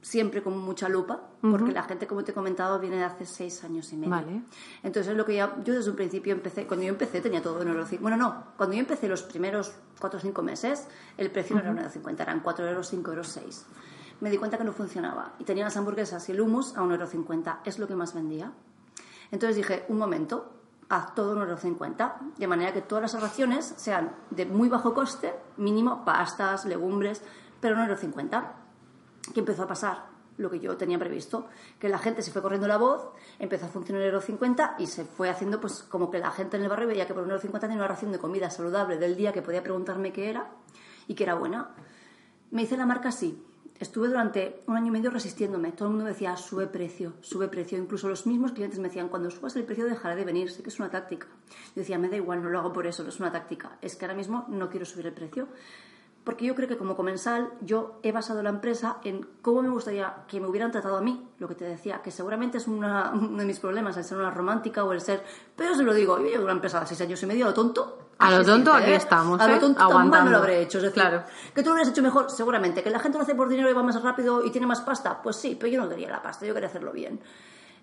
[0.00, 3.62] siempre con mucha lupa, porque la gente, como te he comentado, viene de hace seis
[3.64, 4.10] años y medio.
[4.10, 4.42] Vale.
[4.84, 7.68] Entonces, lo que ya, yo desde un principio empecé, cuando yo empecé tenía todo en
[7.68, 11.62] euro Bueno, no, cuando yo empecé los primeros cuatro o cinco meses, el precio no
[11.62, 13.66] era 1,50 eran 4 euros, 5 euros, 6.
[14.20, 17.60] Me di cuenta que no funcionaba y tenía las hamburguesas y el hummus a 1,50
[17.64, 18.52] es lo que más vendía.
[19.30, 20.52] Entonces dije, un momento,
[20.88, 26.04] haz todo 1,50€, de manera que todas las raciones sean de muy bajo coste, mínimo
[26.04, 27.22] pastas, legumbres,
[27.60, 28.44] pero 1,50€.
[29.34, 30.06] ¿Qué empezó a pasar?
[30.38, 33.68] Lo que yo tenía previsto, que la gente se fue corriendo la voz, empezó a
[33.68, 36.88] funcionar el 1,50€ y se fue haciendo pues como que la gente en el barrio
[36.88, 40.12] veía que por 1,50€ tenía una ración de comida saludable del día que podía preguntarme
[40.12, 40.50] qué era
[41.06, 41.70] y que era buena.
[42.50, 43.44] Me hice la marca así.
[43.80, 45.70] Estuve durante un año y medio resistiéndome.
[45.70, 47.78] Todo el mundo decía, sube precio, sube precio.
[47.78, 50.50] Incluso los mismos clientes me decían, cuando subas el precio dejará de venir.
[50.50, 51.28] Sé que es una táctica.
[51.76, 53.78] Yo decía, me da igual, no lo hago por eso, no es una táctica.
[53.80, 55.46] Es que ahora mismo no quiero subir el precio.
[56.24, 60.14] Porque yo creo que como comensal yo he basado la empresa en cómo me gustaría
[60.28, 63.38] que me hubieran tratado a mí, lo que te decía, que seguramente es una- uno
[63.38, 65.24] de mis problemas, el ser una romántica o el ser...
[65.56, 67.54] Pero se lo digo, yo llevo una empresa de seis años y medio, a lo
[67.54, 67.98] tonto.
[68.18, 68.96] A lo tonto decirte, aquí ¿eh?
[68.96, 69.58] estamos, A lo ¿eh?
[69.58, 70.30] tonto tan mal no Aguantando.
[70.32, 70.78] lo habré hecho.
[70.78, 71.22] Es decir, Claro.
[71.54, 72.82] que tú lo hubieras hecho mejor, seguramente.
[72.82, 75.22] Que la gente lo hace por dinero y va más rápido y tiene más pasta,
[75.22, 77.20] pues sí, pero yo no quería la pasta, yo quería hacerlo bien.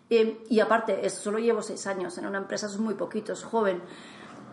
[0.10, 3.44] Eh, y aparte, es- solo llevo seis años en una empresa, es muy poquito, es
[3.44, 3.82] joven.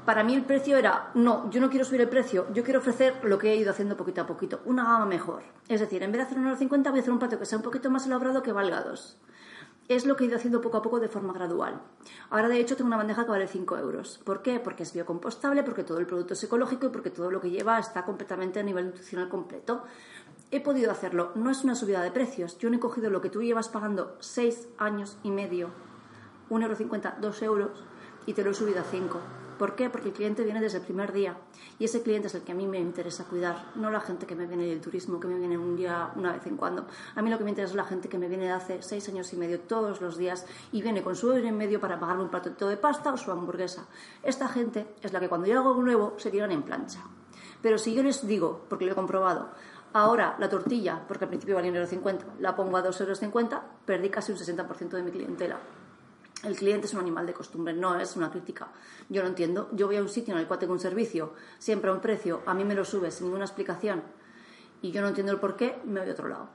[0.04, 3.14] Para mí el precio era, no, yo no quiero subir el precio, yo quiero ofrecer
[3.22, 5.44] lo que he ido haciendo poquito a poquito, una gama mejor.
[5.68, 7.46] Es decir, en vez de hacer un euro cincuenta, voy a hacer un plato que
[7.46, 9.16] sea un poquito más elaborado que valga dos.
[9.86, 11.80] Es lo que he ido haciendo poco a poco de forma gradual.
[12.30, 14.20] Ahora, de hecho, tengo una bandeja que vale 5 euros.
[14.24, 14.58] ¿Por qué?
[14.58, 17.78] Porque es biocompostable, porque todo el producto es ecológico y porque todo lo que lleva
[17.78, 19.84] está completamente a nivel nutricional completo.
[20.50, 21.30] He podido hacerlo.
[21.36, 22.58] No es una subida de precios.
[22.58, 25.68] Yo no he cogido lo que tú llevas pagando 6 años y medio,
[26.50, 27.84] 1,50 euro, 2 euros,
[28.26, 29.41] y te lo he subido a 5.
[29.62, 29.90] ¿Por qué?
[29.90, 31.36] Porque el cliente viene desde el primer día
[31.78, 34.34] y ese cliente es el que a mí me interesa cuidar, no la gente que
[34.34, 36.88] me viene del turismo, que me viene un día, una vez en cuando.
[37.14, 39.08] A mí lo que me interesa es la gente que me viene de hace seis
[39.08, 42.24] años y medio todos los días y viene con su euro y medio para pagarme
[42.24, 43.86] un platito de pasta o su hamburguesa.
[44.24, 46.98] Esta gente es la que cuando yo hago algo nuevo se tiran en plancha.
[47.62, 49.50] Pero si yo les digo, porque lo he comprobado,
[49.92, 54.10] ahora la tortilla, porque al principio valía 1,50 euros, la pongo a 2,50 euros, perdí
[54.10, 55.60] casi un 60% de mi clientela.
[56.44, 58.68] El cliente es un animal de costumbre, no es una crítica.
[59.08, 59.68] Yo lo entiendo.
[59.72, 62.42] Yo voy a un sitio en el cual tengo un servicio, siempre a un precio,
[62.46, 64.02] a mí me lo sube sin ninguna explicación
[64.80, 66.48] y yo no entiendo el por qué, me voy a otro lado.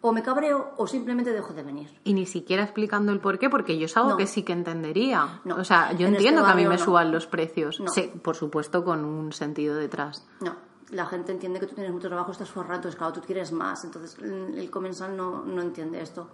[0.00, 1.88] O me cabreo o simplemente dejo de venir.
[2.04, 4.16] Y ni siquiera explicando el por qué, porque yo es algo No.
[4.16, 5.40] que sí que entendería.
[5.44, 5.56] No.
[5.56, 6.84] O sea, yo En entiendo este que a mí me no.
[6.84, 7.80] suban los precios.
[7.80, 7.88] No.
[7.90, 10.24] Sí, por supuesto, con un sentido detrás.
[10.40, 10.54] No,
[10.90, 13.84] la gente entiende que tú tienes mucho trabajo, estás forrado, entonces claro, tú quieres más.
[13.84, 16.28] Entonces el comensal no, no entiende esto.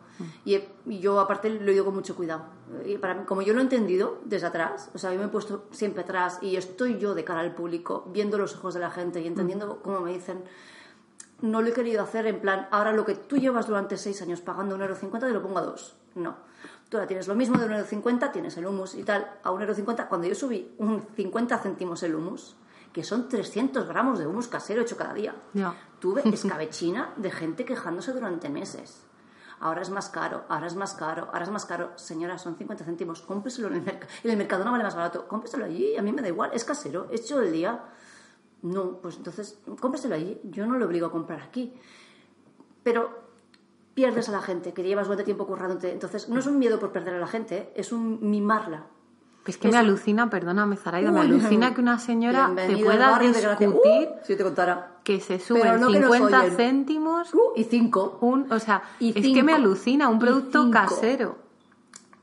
[0.45, 2.43] Y, he- y yo aparte lo digo con mucho cuidado.
[2.87, 5.29] Y para mí, como yo lo he entendido desde atrás, o sea, yo me he
[5.29, 8.91] puesto siempre atrás y estoy yo de cara al público, viendo los ojos de la
[8.91, 10.45] gente y entendiendo cómo me dicen,
[11.41, 14.41] no lo he querido hacer en plan, ahora lo que tú llevas durante seis años
[14.41, 15.97] pagando 1,50€ te lo pongo a dos.
[16.15, 16.37] No.
[16.89, 20.07] Tú ahora tienes lo mismo de 1,50€, tienes el humus y tal, a 1,50€.
[20.09, 22.55] Cuando yo subí un 50 céntimos el humus,
[22.95, 25.35] que son 300 gramos de humus casero hecho cada día.
[25.53, 25.75] Ya.
[25.99, 29.03] Tuve escabechina de gente quejándose durante meses.
[29.59, 31.93] Ahora es más caro, ahora es más caro, ahora es más caro.
[31.97, 34.13] Señora, son 50 céntimos, cómpreselo en el mercado.
[34.23, 36.65] En el mercado no vale más barato, cómpreselo allí, a mí me da igual, es
[36.65, 37.85] casero, hecho del día.
[38.63, 41.75] No, pues entonces, cómpreselo allí, yo no lo obligo a comprar aquí.
[42.85, 43.25] Pero
[43.95, 45.91] pierdes a la gente, que llevas buen tiempo currándote.
[45.91, 48.87] Entonces, no es un miedo por perder a la gente, es un mimarla.
[49.47, 53.19] Es que me alucina, perdóname, Zaraida, me alucina que una señora te bienvenido al pueda
[53.19, 54.93] discutir Uh, si te contara.
[55.05, 56.57] que se suben no que nos 50 oyen.
[56.57, 58.17] céntimos Uh, y cinco.
[58.23, 60.73] un, o sea, Y es que me alucina un Y producto cinco.
[60.73, 61.37] casero.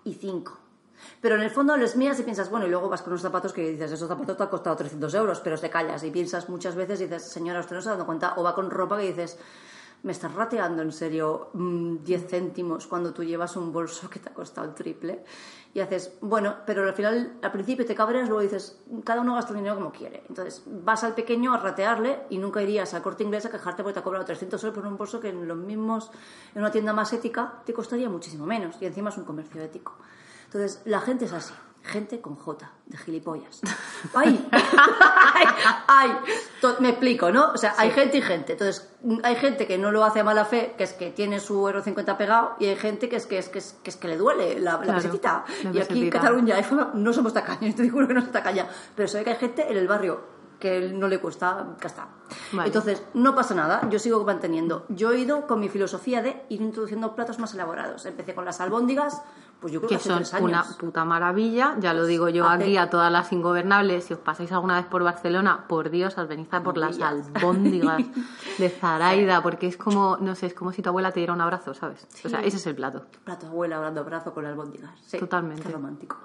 [0.04, 0.58] y 5.
[1.22, 3.54] Pero en el fondo les miras y piensas, bueno, y luego vas con unos zapatos
[3.54, 6.74] que dices, esos zapatos te han costado 300 euros, pero te callas y piensas muchas
[6.76, 9.08] veces y dices, señora, usted no se ha dado cuenta, o va con ropa que
[9.10, 9.38] dices,
[10.04, 14.30] me estás rateando en serio mm, 10 céntimos cuando tú llevas un bolso que te
[14.30, 15.24] ha costado el triple.
[15.74, 19.52] Y haces, bueno, pero al final, al principio te cabreas, luego dices, cada uno gasta
[19.52, 20.24] el dinero como quiere.
[20.28, 23.94] Entonces vas al pequeño a ratearle y nunca irías al corte inglés a quejarte porque
[23.94, 26.12] te ha cobrado 300 euros por un bolso que en los mismos,
[26.54, 28.76] en una tienda más ética, te costaría muchísimo menos.
[28.82, 29.96] Y encima es un comercio ético.
[30.46, 31.54] Entonces, la gente es así.
[31.84, 33.62] Gente con J, de gilipollas.
[34.14, 34.48] ¡Ay!
[34.52, 35.46] ¡Ay!
[35.88, 36.12] ¡Ay!
[36.80, 37.52] Me explico, ¿no?
[37.52, 38.54] O sea, hay gente y gente.
[38.54, 41.40] Entonces, mm, hay gente que no lo hace a mala fe, que es que tiene
[41.40, 43.98] su euro 50 pegado, y hay gente que es que, es, que, es, que, es
[43.98, 45.46] que le duele la, la Claro, pesetita.
[45.64, 46.10] la y aquí en.
[46.12, 46.56] Cataluña
[46.94, 48.68] no somos tacaños, te digo que no somos tacaña.
[48.96, 52.08] Pero sé que hay gente en el barrio que no le cuesta gastar.
[52.54, 52.68] Vale.
[52.68, 54.86] Entonces, no pasa nada, yo sigo manteniendo.
[54.88, 58.06] Yo he ido con mi filosofía de ir introduciendo platos más elaborados.
[58.06, 59.22] Empecé con las albóndigas,
[59.60, 60.34] pues yo creo que, son años.
[60.42, 64.20] una puta maravilla, ya lo digo yo Hace- aquí a todas las ingobernables, si os
[64.20, 68.02] pasáis alguna vez por Barcelona, por Dios, os a por las albóndigas
[68.58, 71.42] de Zaraida, porque es como, no sé, es como si tu abuela te diera un
[71.42, 72.08] abrazo, ¿sabes?
[72.24, 72.48] O sea, Sí.
[72.48, 73.06] ese es el plato.
[73.24, 74.92] Plato abuela dando brazo con albóndigas.
[75.06, 75.64] Sí, Totalmente.
[75.64, 76.18] Qué romántico.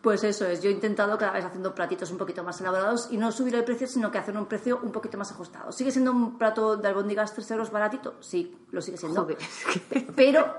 [0.00, 3.18] Pues eso es, yo he intentado cada vez haciendo platitos un poquito más elaborados y
[3.18, 5.72] no subir el precio, sino que hacer un precio un poquito más ajustado.
[5.72, 8.14] ¿Sigue siendo un plato de albóndigas 3 euros baratito?
[8.20, 9.22] Sí, lo sigue siendo.
[9.22, 9.36] Joder,
[10.16, 10.54] Pero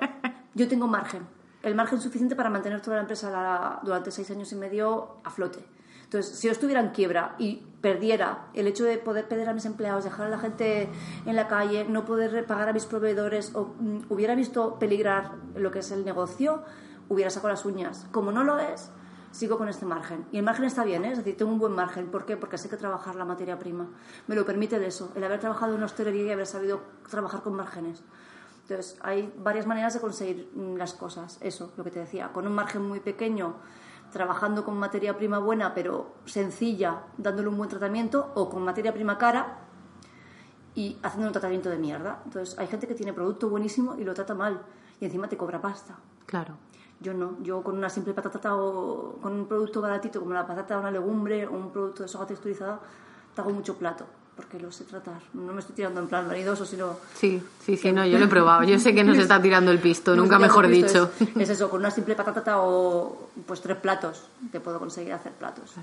[0.53, 1.25] yo tengo margen.
[1.63, 5.63] El margen suficiente para mantener toda la empresa durante seis años y medio a flote.
[6.03, 9.65] Entonces, si yo estuviera en quiebra y perdiera el hecho de poder pedir a mis
[9.65, 10.89] empleados, dejar a la gente
[11.25, 15.71] en la calle, no poder pagar a mis proveedores, o mm, hubiera visto peligrar lo
[15.71, 16.63] que es el negocio,
[17.09, 18.07] hubiera sacado las uñas.
[18.11, 18.91] Como no lo es,
[19.31, 20.25] sigo con este margen.
[20.31, 21.11] Y el margen está bien, ¿eh?
[21.11, 22.07] es decir, tengo un buen margen.
[22.11, 22.37] ¿Por qué?
[22.37, 23.87] Porque sé que trabajar la materia prima.
[24.27, 27.53] Me lo permite de eso, el haber trabajado en hostelería y haber sabido trabajar con
[27.53, 28.03] márgenes.
[28.63, 31.37] Entonces, hay varias maneras de conseguir mm, las cosas.
[31.41, 33.55] Eso, lo que te decía, con un margen muy pequeño,
[34.11, 39.17] trabajando con materia prima buena, pero sencilla, dándole un buen tratamiento, o con materia prima
[39.17, 39.59] cara
[40.75, 42.21] y haciendo un tratamiento de mierda.
[42.25, 44.61] Entonces, hay gente que tiene producto buenísimo y lo trata mal,
[44.99, 45.97] y encima te cobra pasta.
[46.25, 46.55] Claro.
[47.01, 50.77] Yo no, yo con una simple patata o con un producto baratito como la patata,
[50.77, 52.79] una legumbre o un producto de soja texturizada,
[53.33, 55.19] te hago mucho plato, porque lo sé tratar.
[55.33, 58.27] No me estoy tirando en plan vanidoso, sino Sí, sí, sí, no, yo lo he
[58.27, 58.63] probado.
[58.63, 61.09] Yo sé que nos está tirando el pisto, nunca No, mejor dicho.
[61.19, 65.31] Es, es eso, con una simple patata o pues tres platos te puedo conseguir hacer
[65.31, 65.73] platos.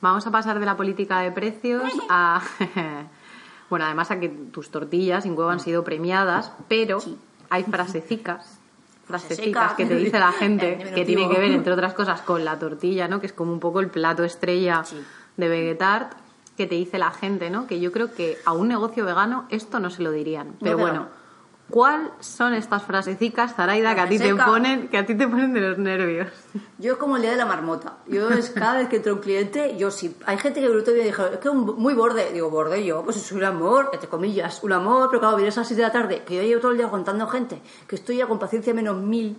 [0.00, 2.40] Vamos a pasar de la política de precios a...
[3.68, 7.16] Bueno, además a que tus tortillas sin huevo han sido premiadas, pero Sí.
[7.50, 8.58] hay frasecicas,
[9.76, 12.58] que te dice la En gente que tiene que ver, entre otras cosas, con la
[12.58, 13.20] tortilla, ¿no?
[13.20, 15.00] Que es como un poco el plato estrella Sí.
[15.36, 16.12] de Vegetart,
[16.56, 17.66] que te dice la gente, ¿no?
[17.66, 20.56] Que yo creo que a un negocio vegano esto no se lo dirían.
[20.60, 21.19] Pero bueno, no.
[21.70, 25.52] ¿Cuál son estas frasecicas, Zaraida, que a ti te ponen, que a ti te ponen
[25.54, 26.28] de los nervios?
[26.78, 27.94] Yo es como el día de la marmota.
[28.06, 30.16] Yo es cada vez que entra un cliente, yo sí.
[30.26, 32.32] Hay gente que el otro día dijo, es que un- muy borde.
[32.32, 35.60] Digo, borde yo, pues es un amor, entre comillas, un amor, pero claro, vienes a
[35.60, 38.16] las 6 de la tarde, que yo llevo todo el día aguantando gente, que estoy
[38.16, 39.36] ya con paciencia menos mil,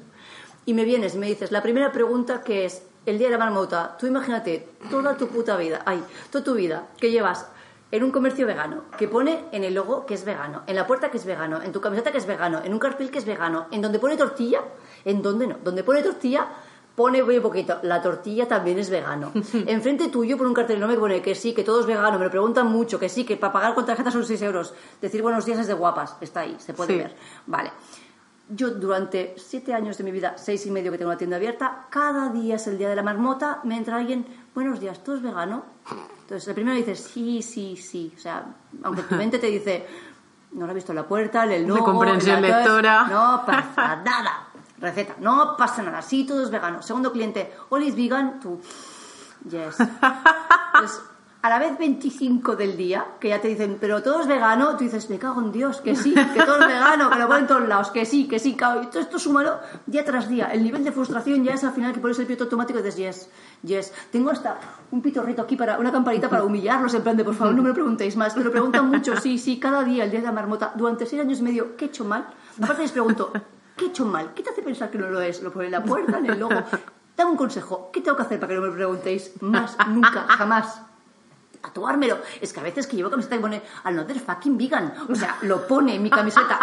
[0.65, 3.39] y me vienes y me dices, la primera pregunta que es, el día de la
[3.43, 7.47] marmota, tú imagínate toda tu puta vida, ay, toda tu vida, que llevas
[7.91, 11.11] en un comercio vegano, que pone en el logo que es vegano, en la puerta
[11.11, 13.67] que es vegano, en tu camiseta que es vegano, en un cartel que es vegano,
[13.71, 14.61] en donde pone tortilla,
[15.05, 16.47] en donde no, donde pone tortilla,
[16.95, 19.31] pone muy poquito, la tortilla también es vegano.
[19.65, 22.25] Enfrente tuyo por un cartel enorme que pone que sí, que todo es vegano, me
[22.25, 24.73] lo preguntan mucho, que sí, que para pagar con tarjeta son 6 euros.
[25.01, 26.99] Decir buenos días es de guapas, está ahí, se puede Sí.
[26.99, 27.15] ver.
[27.47, 27.71] Vale.
[28.53, 31.85] Yo durante siete años de mi vida, seis y medio que tengo la tienda abierta,
[31.89, 35.21] cada día es el día de la marmota, me entra alguien, buenos días, ¿todo es
[35.21, 35.63] vegano?
[36.21, 38.13] Entonces el primero dice, sí, sí, sí.
[38.15, 38.45] O sea,
[38.83, 39.87] aunque tu mente te dice,
[40.53, 43.07] no lo he visto en la puerta, el no, comprensión lectora.
[43.07, 44.47] No pasa nada.
[44.77, 46.81] Receta, no pasa nada, sí, todo es vegano.
[46.81, 48.59] Segundo cliente, Oli es vegan, tú,
[49.47, 49.79] yes.
[50.73, 51.03] Entonces,
[51.43, 54.83] a la vez 25 del día, que ya te dicen, pero todo es vegano, tú
[54.83, 57.47] dices, me cago en Dios, que sí, que todo es vegano, que lo ponen en
[57.47, 58.83] todos lados, que sí, que sí, cago.
[58.83, 60.47] Y todo esto súmalo día tras día.
[60.53, 62.97] El nivel de frustración ya es al final que pones el piloto automático y dices,
[62.97, 63.29] yes,
[63.63, 63.93] yes.
[64.11, 64.59] Tengo hasta
[64.91, 67.69] un pitorrito aquí para, una campanita para humillarlos, en plan de, por favor, no me
[67.69, 68.37] lo preguntéis más.
[68.37, 71.23] Me lo preguntan mucho, sí, sí, cada día, el día de la marmota, durante seis
[71.23, 72.27] años y medio, ¿qué he hecho mal?
[72.61, 73.31] Aparte les pregunto,
[73.75, 74.33] ¿qué he hecho mal?
[74.35, 75.41] ¿Qué te hace pensar que no lo es?
[75.41, 76.53] Lo pone en la puerta, en el logo.
[77.17, 80.27] Dame un consejo, ¿qué tengo que hacer para que no me lo preguntéis más, nunca,
[80.27, 80.90] jamás?
[81.61, 82.19] Tatuármelo.
[82.39, 84.93] Es que a veces que llevo camiseta que pone another fucking vegan.
[85.09, 86.59] O sea, lo pone en mi camiseta.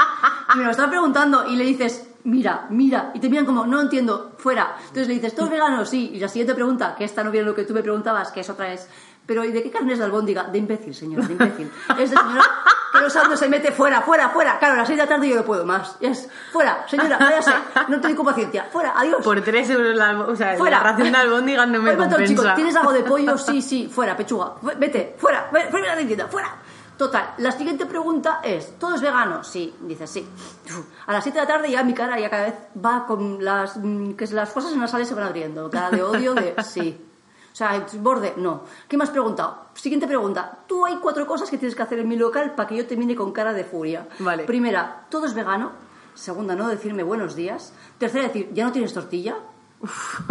[0.55, 3.13] Y me lo están preguntando y le dices, mira, mira.
[3.15, 4.77] Y te miran como, no entiendo, fuera.
[4.81, 5.89] Entonces le dices, ¿todos veganos?
[5.89, 6.11] Sí.
[6.15, 8.51] Y la siguiente pregunta, que esta no viene lo que tú me preguntabas, que es
[8.51, 8.89] otra es,
[9.27, 10.45] pero ¿y de qué carne es de albóndiga?
[10.45, 11.71] De imbécil, señor, de imbécil.
[11.99, 12.45] Es de señora
[13.01, 14.59] los sábados se mete fuera, fuera, fuera.
[14.59, 15.97] Claro, a las seis de la tarde yo no puedo más.
[16.01, 17.53] Es, fuera, señora, váyase.
[17.89, 18.67] No tengo paciencia.
[18.73, 19.23] Fuera, adiós.
[19.23, 20.79] Por tres euros la, o sea, Fuera.
[20.79, 22.27] la ración de albóndigas no me Oye, compensa.
[22.27, 23.37] chico, ¿tienes algo de pollo?
[23.49, 24.53] Sí, sí, fuera, pechuga.
[24.79, 26.57] Vete, fuera, ve- fuera de la tienda, fuera.
[26.97, 29.45] Total, la siguiente pregunta es, ¿todo es vegano?
[29.45, 30.29] Sí, dices sí.
[31.07, 33.77] A las 7 de la tarde ya mi cara ya cada vez va con las...
[33.77, 35.71] mm, que las fosas nasales se van abriendo.
[35.71, 37.01] Cara de odio de sí.
[37.59, 38.63] O sea, borde, no.
[38.87, 39.65] ¿Qué me has preguntado?
[39.75, 40.59] Siguiente pregunta.
[40.69, 42.97] Tú hay cuatro cosas que tienes que hacer en mi local para que yo te
[42.97, 44.07] mire con cara de furia.
[44.21, 44.45] Vale.
[44.45, 45.73] Primera, ¿todo es vegano?
[46.15, 47.73] Segunda, no decirme buenos días.
[47.99, 49.39] Tercera, decir, ¿ya no tienes tortilla?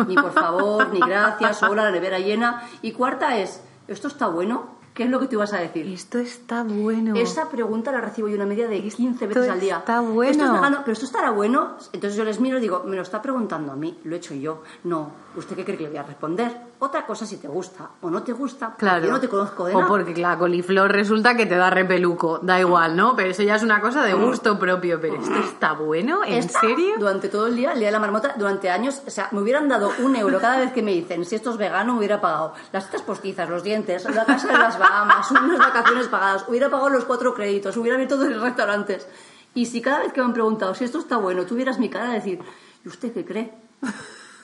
[0.08, 2.64] Ni por favor, ni gracias, hola, la nevera llena.
[2.82, 4.78] Y cuarta es, ¿esto está bueno?
[4.94, 5.86] ¿Qué es lo que tú vas a decir?
[5.86, 7.14] Esto está bueno.
[7.18, 9.78] Esa pregunta la recibo yo una media de 15 veces al día.
[9.78, 10.32] está bueno.
[10.32, 11.76] Esto es vegano, pero esto estará bueno.
[11.92, 14.34] Entonces yo les miro y digo, me lo está preguntando a mí, lo he hecho
[14.34, 14.64] yo.
[14.86, 16.52] No, ¿usted qué cree que le voy a responder?
[16.80, 19.06] Otra cosa si te gusta o no te gusta, Claro.
[19.06, 19.88] yo no te conozco de o nada.
[19.90, 22.40] porque la coliflor resulta que te da repeluco.
[22.42, 23.16] Da igual, ¿no?
[23.16, 25.00] Pero eso ya es una cosa de gusto propio.
[25.00, 26.96] Pero esto está bueno, ¿en Esta, serio?
[27.00, 29.68] Durante todo el día, el día de la marmota, durante años, o sea, me hubieran
[29.70, 32.54] dado un euro cada vez que me dicen si esto es vegano, me hubiera pagado
[32.72, 36.90] las tetas postizas, los dientes, la casa de las Bahamas, unas vacaciones pagadas, hubiera pagado
[36.90, 39.08] los cuatro créditos, hubiera abierto todos los restaurantes.
[39.54, 42.10] Y si cada vez que me han preguntado si esto está bueno, tuvieras mi cara
[42.10, 42.40] de decir,
[42.86, 43.52] ¿y usted qué cree?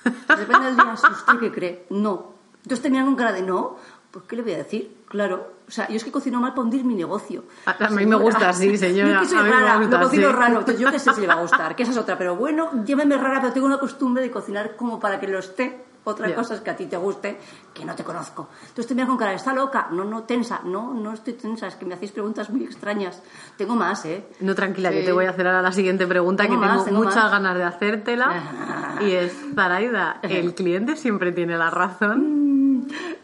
[0.04, 1.86] Depende del día, ¿si usted qué cree?
[1.90, 2.34] No.
[2.64, 3.78] Entonces te miran con cara de no,
[4.12, 4.96] pues ¿qué le voy a decir?
[5.08, 5.54] Claro.
[5.68, 7.44] O sea, yo es que cocino mal para hundir mi negocio.
[7.66, 9.14] A- mí me gusta así, señora.
[9.14, 10.60] Yo que soy A mí me rara, gusta lo cocino raro.
[10.60, 12.18] Entonces yo qué sé si le va a gustar, que esa es otra.
[12.18, 15.84] Pero bueno, llámeme rara, pero tengo una costumbre de cocinar como para que lo esté.
[16.06, 17.40] Otra cosa es que a ti te guste,
[17.74, 18.50] que no te conozco.
[18.62, 19.88] Entonces te miras con cara, ¿está loca?
[19.92, 20.60] No, no, tensa.
[20.66, 23.22] No, no estoy tensa, es que me hacéis preguntas muy extrañas.
[23.58, 24.26] Tengo más, ¿eh?
[24.42, 25.04] No, tranquila, Sí.
[25.06, 27.32] te voy a hacer ahora la siguiente pregunta Tengo que tengo más, tengo muchas más.
[27.32, 28.98] ganas de hacértela.
[29.02, 32.88] y es, Zaraida, ¿el cliente siempre tiene la razón?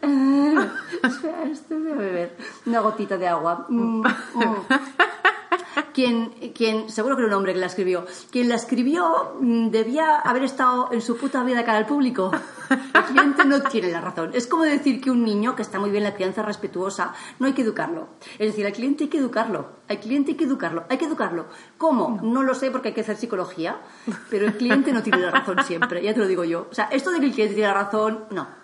[1.02, 3.66] Espera, esto voy a beber una gotita de agua.
[3.68, 4.00] Mm,
[4.34, 4.54] mm.
[5.92, 10.16] Quien, quien, seguro que era un hombre que la escribió, quien la escribió mm, debía
[10.16, 12.30] haber estado en su puta vida cara al público.
[12.94, 14.30] El cliente no tiene la razón.
[14.34, 17.52] Es como decir que un niño, que está muy bien la crianza respetuosa, no hay
[17.52, 18.08] que educarlo.
[18.38, 19.68] Es decir, al cliente hay que educarlo.
[19.88, 20.84] Al cliente hay que educarlo.
[20.88, 21.46] Hay que educarlo.
[21.78, 22.20] ¿Cómo?
[22.22, 23.78] No lo sé porque hay que hacer psicología,
[24.30, 26.68] pero el cliente no tiene la razón siempre, ya te lo digo yo.
[26.70, 28.60] O sea, esto de que el cliente tiene la razón, no.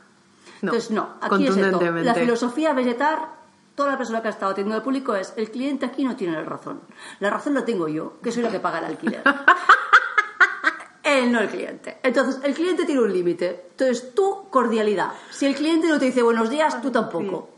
[0.63, 1.81] No, Entonces, no, aquí es esto.
[1.81, 3.29] La filosofía vegetar,
[3.77, 6.33] toda la persona que ha estado atendiendo al público es, el cliente aquí no tiene
[6.33, 6.81] la razón.
[7.21, 9.23] La razón la tengo yo, que soy la que paga el alquiler.
[11.05, 11.99] Él no el cliente.
[12.03, 13.67] Entonces, el cliente tiene un límite.
[13.71, 15.13] Entonces, tú, cordialidad.
[15.31, 17.51] Si el cliente no te dice buenos días, tú tampoco.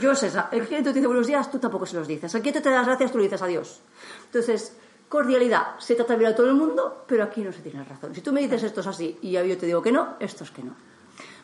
[0.00, 0.48] Yo es esa.
[0.50, 2.34] El cliente te dice buenos días, tú tampoco se los dices.
[2.34, 3.82] El cliente te da las gracias, tú le dices adiós.
[4.24, 4.74] Entonces,
[5.08, 5.78] cordialidad.
[5.78, 8.14] Se trata bien a todo el mundo, pero aquí no se tiene razón.
[8.14, 10.50] Si tú me dices esto es así y yo te digo que no, esto es
[10.50, 10.74] que no.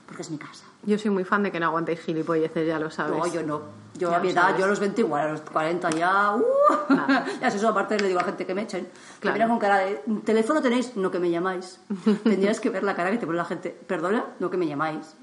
[0.06, 0.64] Porque es mi casa.
[0.82, 3.16] Yo soy muy fan de que no aguantéis gilipolleces, ya lo sabes.
[3.16, 3.62] No, yo no.
[3.94, 4.58] Yo Ya a mi edad, sabes.
[4.58, 6.34] yo a los 20 igual, a los 40 ya...
[6.34, 6.42] ¡uh!
[7.40, 8.84] ya es eso, aparte le digo a la gente que me echen.
[8.84, 8.90] Que
[9.20, 9.34] Claro.
[9.34, 10.02] miran con cara de...
[10.24, 10.94] ¿Teléfono tenéis?
[10.96, 11.80] No, que me llamáis.
[12.24, 13.70] Tendrías que ver la cara que te pone la gente.
[13.70, 14.24] ¿Perdona?
[14.40, 15.14] No, que me llamáis.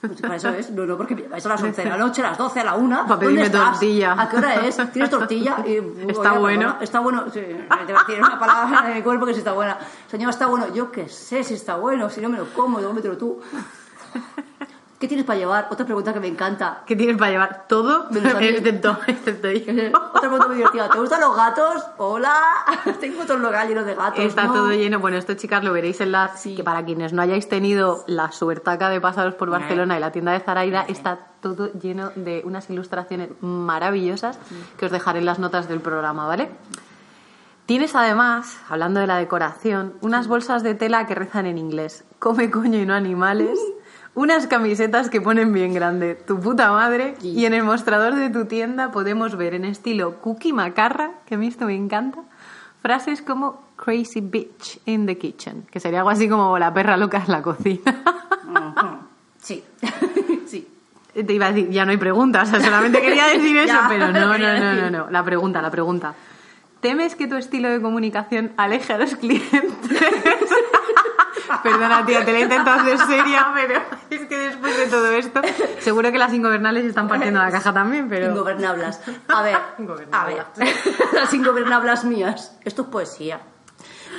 [0.00, 0.70] Pues para eso es.
[0.70, 2.64] No, no, porque me llamáis a las 11 de la noche, a las 12, a
[2.64, 3.06] la 1.
[3.06, 4.14] Pa' pedirme tortilla.
[4.18, 4.76] ¿A qué hora es?
[4.92, 5.58] ¿Tienes tortilla?
[5.66, 5.74] Y,
[6.08, 6.60] ¿Está oye, bueno?
[6.60, 7.24] perdona, Está bueno.
[7.26, 9.76] Sí, te voy a decir una palabra en mi cuerpo que sí está buena.
[10.10, 10.72] Señor, está bueno.
[10.72, 12.08] Yo qué sé si está bueno.
[12.08, 13.42] Si no me lo como, luego mételo tú.
[15.00, 15.68] ¿Qué tienes para llevar?
[15.70, 16.82] Otra pregunta que me encanta.
[16.84, 17.64] ¿Qué tienes para llevar?
[17.66, 18.48] Todo, Menos a mí.
[18.48, 19.98] excepto, excepto yo.
[19.98, 20.90] Otra pregunta muy divertida.
[20.90, 21.82] ¿Te gustan los gatos?
[21.96, 22.34] Hola.
[23.00, 24.18] Tengo todo el local lleno de gatos.
[24.18, 24.52] Está ¿no?
[24.52, 24.98] todo lleno.
[24.98, 26.36] Bueno, esto, chicas, lo veréis en la.
[26.36, 26.54] Sí.
[26.54, 30.32] Que para quienes no hayáis tenido la suertaca de pasaros por Barcelona y la tienda
[30.32, 34.38] de Zaraida, está todo lleno de unas ilustraciones maravillosas
[34.76, 36.50] que os dejaré en las notas del programa, ¿vale?
[37.64, 42.04] Tienes además, hablando de la decoración, unas bolsas de tela que rezan en inglés.
[42.18, 43.58] Come coño y no animales.
[44.14, 47.14] Unas camisetas que ponen bien grande tu puta madre.
[47.22, 51.38] Y en el mostrador de tu tienda podemos ver en estilo cookie macarra, que a
[51.38, 52.20] mí esto me encanta,
[52.82, 57.22] frases como crazy bitch in the kitchen, que sería algo así como la perra loca
[57.24, 58.02] en la cocina.
[58.48, 58.88] Ujú.
[59.40, 59.64] Sí.
[60.46, 60.68] sí.
[61.14, 64.12] Te iba a decir, ya no hay preguntas, o sea, solamente quería decir eso, pero
[64.12, 65.10] no, no, no, no, no.
[65.10, 66.14] La pregunta, la pregunta.
[66.80, 69.62] ¿Temes que tu estilo de comunicación aleje a los clientes?
[71.62, 73.80] Perdona, tía, te la he intentado hacer seria, pero
[74.10, 75.40] es que después de todo esto,
[75.78, 78.30] seguro que las ingobernables están partiendo la caja también, pero...
[78.30, 79.00] Ingobernablas.
[79.28, 79.56] A ver,
[80.12, 80.46] a ver.
[81.12, 82.56] Las ingobernablas mías.
[82.64, 83.40] Esto es poesía.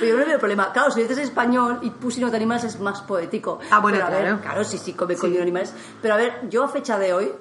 [0.00, 0.72] Pero yo no veo problema.
[0.72, 3.60] Claro, si dices español y Pussy no te animales es más poético.
[3.70, 4.40] Ah, bueno, Pero a ver, claro.
[4.40, 5.74] claro, sí, sí, come coño de animales.
[6.00, 7.32] Pero a ver, yo a fecha de hoy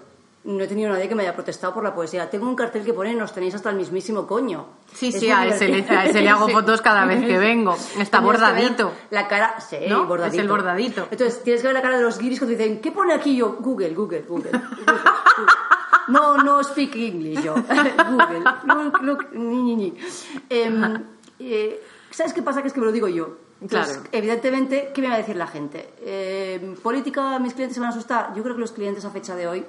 [0.43, 2.29] no he tenido nadie que me haya protestado por la poesía.
[2.29, 4.65] Tengo un cartel que pone nos tenéis hasta el mismísimo coño.
[4.93, 7.75] Sí, Es sí, a ese, le, a ese le hago fotos cada vez que vengo.
[7.99, 8.91] Está bordadito.
[9.11, 10.05] La cara, sí, ¿No?
[10.07, 10.37] bordadito.
[10.37, 11.07] Es el bordadito.
[11.11, 13.57] Entonces, tienes que ver la cara de los guiris cuando dicen, ¿qué pone aquí yo?
[13.59, 14.51] Google, Google, Google.
[14.51, 14.83] Google,
[15.37, 15.53] Google.
[16.07, 17.53] No, no speak English yo.
[18.09, 18.43] Google.
[18.65, 19.93] Look, look, ni, ni, ni.
[20.49, 21.03] Em,
[21.39, 21.79] eh,
[22.09, 22.61] ¿Sabes qué pasa?
[22.61, 23.37] Que es que me lo digo yo.
[23.61, 24.09] Entonces, Claro.
[24.11, 25.93] evidentemente, ¿qué me va a decir la gente?
[26.03, 28.33] Em, ¿Política mis clientes se van a asustar?
[28.35, 29.63] Yo creo que los clientes a fecha de hoy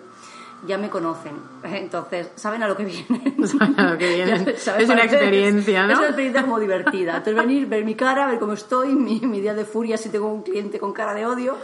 [0.66, 1.34] ya me conocen.
[1.64, 3.46] Entonces, saben a lo que vienen.
[3.46, 4.48] Saben a lo que vienen.
[4.78, 5.92] Es una experiencia, ¿no?
[5.92, 7.16] Es una experiencia como divertida.
[7.16, 10.32] Entonces, venir, ver mi cara, ver cómo estoy, mi, mi día de furia si tengo
[10.32, 11.56] un cliente con cara de odio,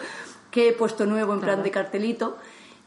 [0.50, 2.36] que he puesto nuevo en plan de cartelito.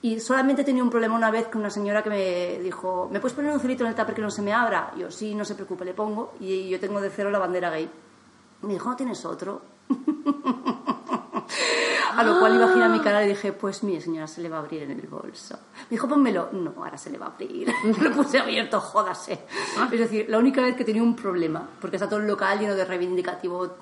[0.03, 3.19] Y solamente he tenido un problema una vez con una señora que me dijo, ¿me
[3.19, 4.91] puedes poner un celito en el tupper que no se me abra?
[4.97, 6.33] Yo, sí, no se preocupe, le pongo.
[6.39, 7.87] Y yo tengo de cero la bandera gay.
[8.63, 9.61] Me dijo, ¿no tienes otro?
[12.17, 14.57] A lo cual iba a mi cara y dije, pues mire señora, se le va
[14.57, 15.57] a abrir en el bolso.
[15.83, 16.49] Me dijo, pónmelo.
[16.51, 17.71] No, ahora se le va a abrir.
[18.01, 19.39] Lo puse abierto, jódase.
[19.91, 22.75] Es decir, la única vez que tenía un problema, porque está todo el local lleno
[22.75, 23.77] de reivindicativo,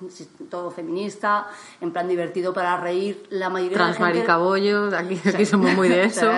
[0.49, 1.47] todo feminista,
[1.81, 4.19] en plan divertido para reír, la mayoría de la gente...
[4.95, 6.31] Aquí, aquí somos muy de eso.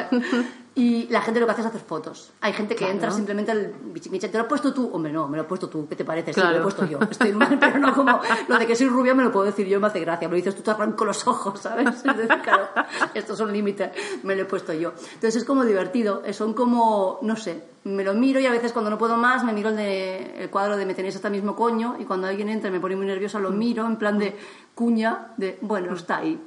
[0.73, 2.31] Y la gente lo que hace es hacer fotos.
[2.39, 2.93] Hay gente que Claro.
[2.93, 3.73] entra simplemente al.
[4.01, 4.89] ¿Te lo has puesto tú?
[4.93, 5.85] Hombre, no, me lo he puesto tú.
[5.85, 6.31] ¿Qué te parece?
[6.33, 6.49] Sí, Claro.
[6.51, 6.99] me lo he puesto yo.
[7.11, 8.21] Estoy mal, pero no como...
[8.47, 10.29] Lo de que soy rubia me lo puedo decir yo, me hace gracia.
[10.29, 11.87] Me lo dices tú, te arranco los ojos, ¿sabes?
[12.05, 12.69] Es decir, claro,
[13.13, 13.91] estos son límites.
[14.23, 14.93] Me lo he puesto yo.
[15.13, 16.23] Entonces es como divertido.
[16.25, 19.43] eh, Son como, no sé, me lo miro y a veces cuando no puedo más
[19.43, 22.47] me miro el, de, el cuadro de me tenéis hasta mismo coño y cuando alguien
[22.47, 24.37] entra y me pone muy nerviosa lo miro en plan de
[24.73, 26.39] cuña, de, bueno, está ahí.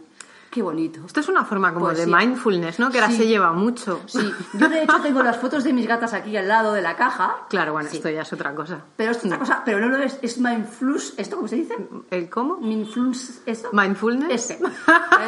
[0.55, 1.01] Qué bonito.
[1.05, 2.13] Esto es una forma como Pues de sí.
[2.15, 2.89] mindfulness, ¿no?
[2.89, 3.17] Que ahora Sí.
[3.19, 4.03] se lleva mucho.
[4.07, 4.21] Sí,
[4.53, 7.39] yo de hecho tengo las fotos de mis gatas aquí al lado de la caja.
[7.51, 7.97] Claro, bueno, Sí.
[7.97, 8.79] esto ya es otra cosa.
[8.97, 11.75] Pero es otra cosa, pero no lo es, es mindfulness, ¿esto cómo se dice?
[12.09, 12.59] ¿El cómo?
[12.59, 13.71] Mindfulness, ¿eso?
[13.73, 14.31] ¿Mindfulness?
[14.31, 14.55] Ese.
[14.55, 14.61] Eh,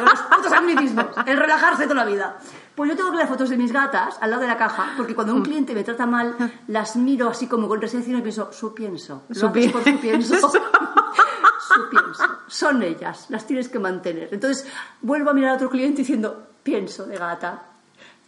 [0.01, 2.37] Los putos anglicismos, el relajarse toda la vida.
[2.73, 5.13] Pues yo tengo que las fotos de mis gatas al lado de la caja, porque
[5.13, 8.73] cuando un cliente me trata mal, las miro así como con resignación y pienso, su
[8.73, 9.23] pienso.
[9.27, 10.35] Lo Su haces por su pienso.
[11.67, 12.23] su pienso.
[12.47, 14.29] Son ellas, las tienes que mantener.
[14.31, 14.67] Entonces
[15.01, 17.63] vuelvo a mirar a otro cliente diciendo, pienso de gata.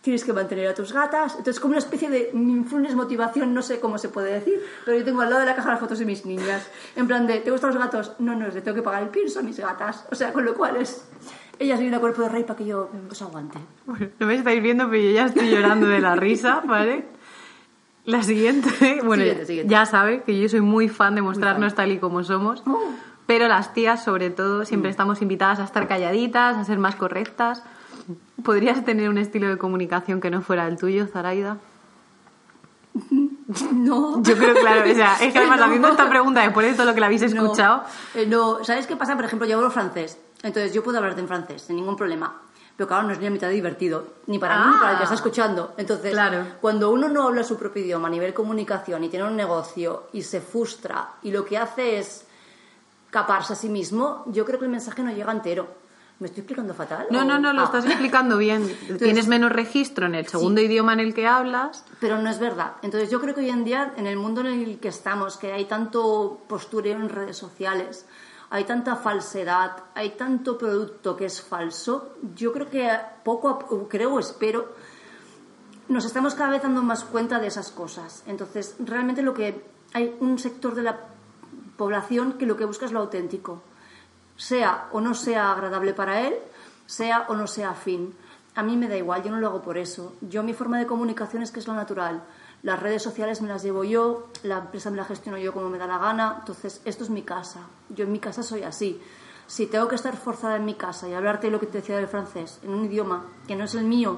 [0.01, 1.33] Tienes que mantener a tus gatas.
[1.33, 5.03] Entonces, como una especie de mindfulness, motivación, no sé cómo se puede decir, pero yo
[5.03, 6.65] tengo al lado de la caja las fotos de mis niñas.
[6.95, 8.13] En plan de, ¿te gustan los gatos?
[8.19, 10.05] No, no, le tengo que pagar el pienso a mis gatas.
[10.09, 11.05] O sea, con lo cual es.
[11.59, 13.59] Ellas vienen a cuerpo de rey para que yo os aguante.
[13.85, 17.05] Bueno, no me estáis viendo, pero yo ya estoy llorando de la risa, ¿vale?
[18.05, 18.69] La siguiente,
[19.03, 19.71] bueno, Siguiente, siguiente.
[19.71, 22.79] ya sabe que yo soy muy fan de mostrarnos tal y como somos, Oh.
[23.27, 27.63] pero las tías, sobre todo, siempre estamos invitadas a estar calladitas, a ser más correctas.
[28.43, 31.57] ¿Podrías tener un estilo de comunicación que no fuera el tuyo, Zaraida?
[33.73, 34.21] No.
[34.21, 35.65] Yo creo, claro, o sea, es que además No.
[35.65, 37.83] haciendo esta pregunta después de todo lo que la habéis No, escuchado,
[38.13, 39.15] eh, no, ¿sabes qué pasa?
[39.15, 42.35] Por ejemplo, yo hablo francés, entonces yo puedo hablarte en francés, sin ningún problema.
[42.79, 45.03] Pero claro, no es ni la mitad divertido, ni para mí ni para el que
[45.03, 45.73] está escuchando.
[45.75, 46.45] Entonces, Claro.
[46.61, 50.21] cuando uno no habla su propio idioma a nivel comunicación y tiene un negocio y
[50.21, 52.23] se frustra y lo que hace es
[53.09, 55.67] caparse a sí mismo, yo creo que el mensaje no llega entero.
[56.19, 57.07] ¿Me estoy explicando fatal?
[57.11, 57.65] no, o- no, no, lo Ah.
[57.65, 58.63] estás explicando bien.
[58.97, 61.83] Tienes menos registro en el segundo idioma en el que hablas.
[61.99, 62.75] Pero no es verdad.
[62.81, 65.51] Entonces yo creo que hoy en día, en el mundo en el que estamos, que
[65.51, 68.05] hay tanto postureo en redes sociales,
[68.49, 72.89] hay tanta falsedad, hay tanto producto que es falso, yo creo que
[73.23, 74.73] poco a creo espero,
[75.87, 78.23] nos estamos cada vez dando más cuenta de esas cosas.
[78.27, 80.99] Entonces, realmente lo que hay un sector de la
[81.77, 83.63] población que lo que busca es lo auténtico
[84.39, 86.35] sea o no sea agradable para él,
[86.85, 88.15] sea o no sea afín.
[88.55, 90.15] A mí me da igual, yo no lo hago por eso.
[90.21, 92.23] Yo mi forma de comunicación es que es lo natural.
[92.61, 95.77] Las redes sociales me las llevo yo, la empresa me la gestiono yo como me
[95.77, 97.61] da la gana, entonces esto es mi casa.
[97.89, 99.01] Yo en mi casa soy así.
[99.47, 102.07] Si tengo que estar forzada en mi casa y hablarte lo que te decía del
[102.07, 104.17] francés en un idioma que no es el mío,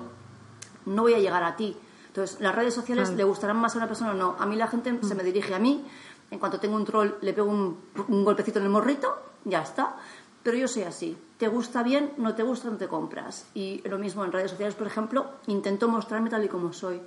[0.85, 1.77] no voy a llegar a ti.
[2.07, 4.35] Entonces, las redes sociales le gustarán más a una persona o no.
[4.37, 5.85] A mí la gente se me dirige a mí,
[6.29, 7.77] en cuanto tengo un troll le pego un,
[8.07, 9.95] un golpecito en el morrito, ya está.
[10.43, 11.17] Pero yo soy así.
[11.37, 13.47] Te gusta bien, no te gusta, no te compras.
[13.53, 16.99] Y lo mismo en redes sociales, por ejemplo, intento mostrarme tal y como soy.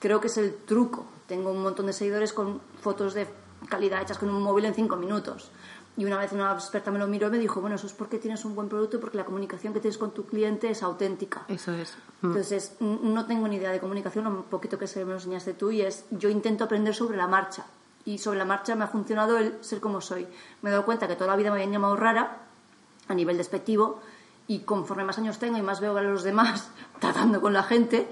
[0.00, 1.06] Creo que es el truco.
[1.28, 3.28] Tengo un montón de seguidores con fotos de
[3.68, 5.52] calidad hechas con un móvil en cinco minutos.
[5.96, 8.18] Y una vez una experta me lo miró y me dijo, bueno, eso es porque
[8.18, 11.44] tienes un buen producto y porque la comunicación que tienes con tu cliente es auténtica.
[11.46, 11.96] Eso es.
[12.22, 12.26] Mm.
[12.28, 15.70] Entonces, no tengo ni idea de comunicación, un poquito que se me lo enseñaste tú,
[15.70, 17.66] y es, yo intento aprender sobre la marcha.
[18.06, 20.26] Y sobre la marcha me ha funcionado el ser como soy.
[20.62, 22.46] Me he dado cuenta que toda la vida me habían llamado rara,
[23.08, 24.00] a nivel despectivo,
[24.46, 26.70] y conforme más años tengo y más veo a los demás
[27.00, 28.08] tratando con la gente,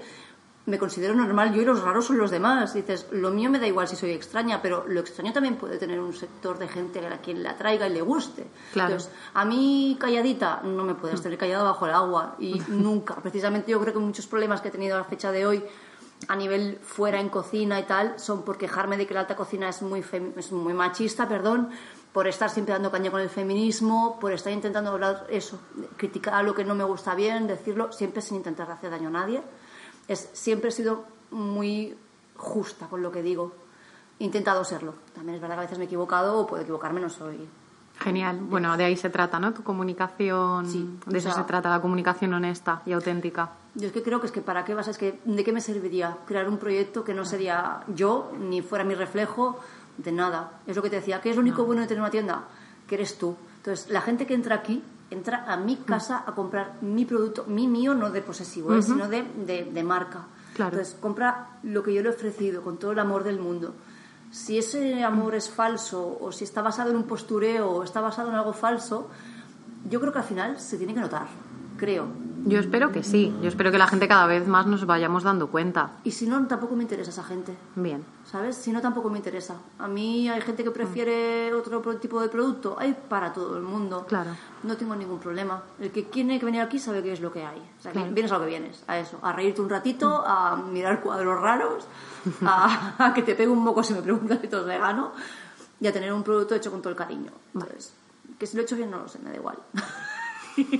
[0.69, 2.73] me considero normal yo y los raros son los demás.
[2.73, 5.99] Dices, lo mío me da igual si soy extraña, pero lo extraño también puede tener
[5.99, 8.47] un sector de gente a quien la traiga y le guste.
[8.73, 8.91] Claro.
[8.91, 13.15] Entonces, a mí calladita no me puedes tener callada bajo el agua y nunca.
[13.15, 15.63] Precisamente yo creo que muchos problemas que he tenido a la fecha de hoy
[16.27, 19.69] a nivel fuera en cocina y tal son por quejarme de que la alta cocina
[19.69, 20.03] es muy,
[20.35, 21.69] es muy machista, perdón,
[22.11, 25.59] por estar siempre dando caña con el feminismo, por estar intentando hablar eso,
[25.95, 29.41] criticar lo que no me gusta bien, decirlo, siempre sin intentar hacer daño a nadie.
[30.09, 31.95] Es, siempre he sido muy
[32.35, 33.53] justa con lo que digo.
[34.19, 34.95] He intentado serlo.
[35.15, 37.47] También es verdad que a veces me he equivocado o puedo equivocarme, no soy
[37.99, 38.37] Genial.
[38.39, 39.53] Bueno, de ahí se trata, ¿no?
[39.53, 40.65] Tu comunicación.
[40.69, 43.49] Sí, de eso sea- se trata, la comunicación honesta y auténtica.
[43.75, 45.59] Yo es que creo que es que para qué vas, es que de qué me
[45.59, 49.59] serviría crear un proyecto que no sería yo ni fuera mi reflejo
[49.97, 50.61] de nada.
[50.65, 52.43] Es lo que te decía, ¿qué es lo único bueno de tener una tienda?
[52.87, 53.35] Que eres tú.
[53.57, 54.81] Entonces, la gente que entra aquí
[55.11, 58.81] entra a mi casa a comprar mi producto, mi mío, no de posesivo, ¿eh?
[58.81, 60.27] sino de, de, de marca.
[60.53, 60.71] Claro.
[60.71, 63.73] Entonces, compra lo que yo le he ofrecido con todo el amor del mundo.
[64.31, 68.29] Si ese amor es falso o si está basado en un postureo o está basado
[68.29, 69.09] en algo falso,
[69.89, 71.27] yo creo que al final se tiene que notar,
[71.79, 72.07] creo.
[72.45, 73.35] Yo espero que sí.
[73.41, 75.91] Yo espero que la gente cada vez más nos vayamos dando cuenta.
[76.03, 77.55] Y si no, tampoco me interesa esa gente.
[77.75, 78.03] Bien.
[78.23, 78.55] ¿Sabes?
[78.55, 79.55] Si no, tampoco me interesa.
[79.77, 82.75] A mí hay gente que prefiere otro pro- tipo de producto.
[82.79, 84.05] Hay para todo el mundo.
[84.07, 84.31] Claro.
[84.63, 85.61] No tengo ningún problema.
[85.79, 87.59] El que tiene que venir aquí sabe qué es lo que hay.
[87.79, 88.13] O sea, que Claro.
[88.13, 88.83] vienes a lo que vienes.
[88.87, 89.19] A eso.
[89.21, 91.85] A reírte un ratito, a mirar cuadros raros,
[92.45, 95.11] a, a que te pegue un moco si me preguntas si todo es vegano
[95.81, 97.31] y a tener un producto hecho con todo el cariño.
[97.53, 97.93] Entonces,
[98.37, 99.57] que si lo he hecho bien no lo sé, me da igual.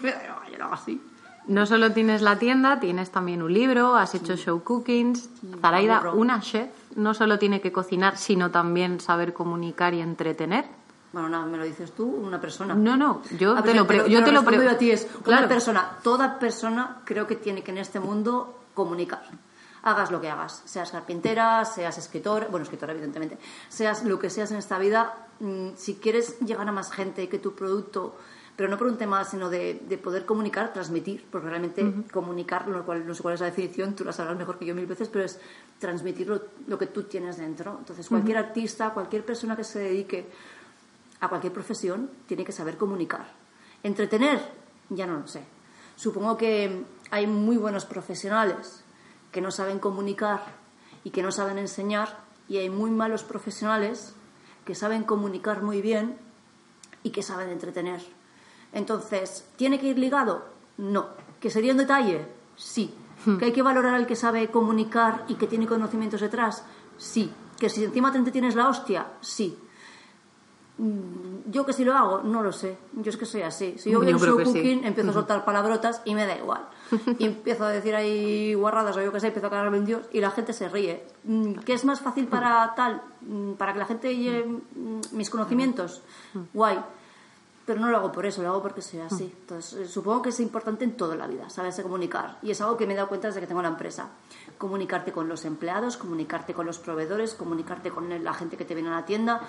[0.01, 1.01] Me da igual, yo lo hago así.
[1.47, 5.29] No solo tienes la tienda, tienes también un libro, has hecho show cookings.
[5.61, 10.65] Zaraida, una chef, no solo tiene que cocinar, sino también saber comunicar y entretener.
[11.11, 12.75] Bueno, nada, me lo dices tú, una persona.
[12.75, 14.71] No, no, yo A te lo pre- pero- yo pero te lo respondo pre- yo
[14.71, 15.39] a ti es Claro.
[15.41, 19.23] una persona, toda persona creo que tiene que en este mundo comunicar.
[19.81, 24.51] Hagas lo que hagas, seas carpintera, seas escritor, bueno, escritora evidentemente, seas lo que seas
[24.51, 28.15] en esta vida, mm, si quieres llegar a más gente que tu producto,
[28.59, 31.81] pero no por un tema, sino de, de poder comunicar, transmitir, porque realmente
[32.11, 34.85] comunicar, cual, no sé cuál es la definición, tú la sabrás mejor que yo mil
[34.85, 35.39] veces, pero es
[35.79, 37.77] transmitir lo, lo que tú tienes dentro.
[37.79, 40.27] Entonces, cualquier artista, cualquier persona que se dedique
[41.21, 43.31] a cualquier profesión tiene que saber comunicar.
[43.81, 44.41] Entretener,
[44.89, 45.45] ya no lo sé.
[45.95, 48.83] Supongo que hay muy buenos profesionales
[49.31, 50.43] que no saben comunicar
[51.05, 54.15] y que no saben enseñar, y hay muy malos profesionales
[54.65, 56.17] que saben comunicar muy bien
[57.03, 58.18] y que saben entretener.
[58.73, 60.45] Entonces, ¿tiene que ir ligado?
[60.77, 61.07] No.
[61.39, 62.25] ¿Que sería un detalle?
[62.55, 62.93] Sí.
[63.37, 66.63] ¿Que hay que valorar al que sabe comunicar y que tiene conocimientos detrás?
[66.97, 67.31] Sí.
[67.59, 69.07] ¿Que si encima te entretienes la hostia?
[69.21, 69.57] Sí.
[70.77, 72.77] Mm, Yo que si lo hago, no lo sé.
[72.93, 73.75] Yo es que soy así.
[73.77, 74.45] Si yo al creo show sí.
[74.45, 76.67] cooking, empiezo a soltar palabrotas y me da igual.
[77.19, 80.07] Y empiezo a decir ahí guarradas o yo que sé, empiezo a cagarme en Dios
[80.13, 81.05] y la gente se ríe.
[81.25, 83.01] Mm, ¿Qué es más fácil para tal?
[83.21, 84.45] Mm, Para que la gente lleve
[85.11, 86.01] mis conocimientos.
[86.53, 86.79] Guay.
[87.69, 89.31] Pero no lo hago por eso, lo hago porque soy así.
[89.41, 92.39] Entonces, eh, supongo que es importante en toda la vida, saberse comunicar.
[92.41, 94.09] Y es algo que me he dado cuenta desde que tengo la empresa.
[94.57, 98.89] Comunicarte con los empleados, comunicarte con los proveedores, comunicarte con la gente que te viene
[98.89, 99.41] a la tienda.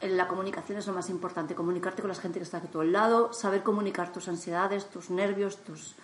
[0.00, 2.70] Eh, La comunicación es lo más importante, comunicarte con la gente que está aquí a
[2.70, 5.96] tu lado, saber comunicar tus ansiedades, tus nervios, tus,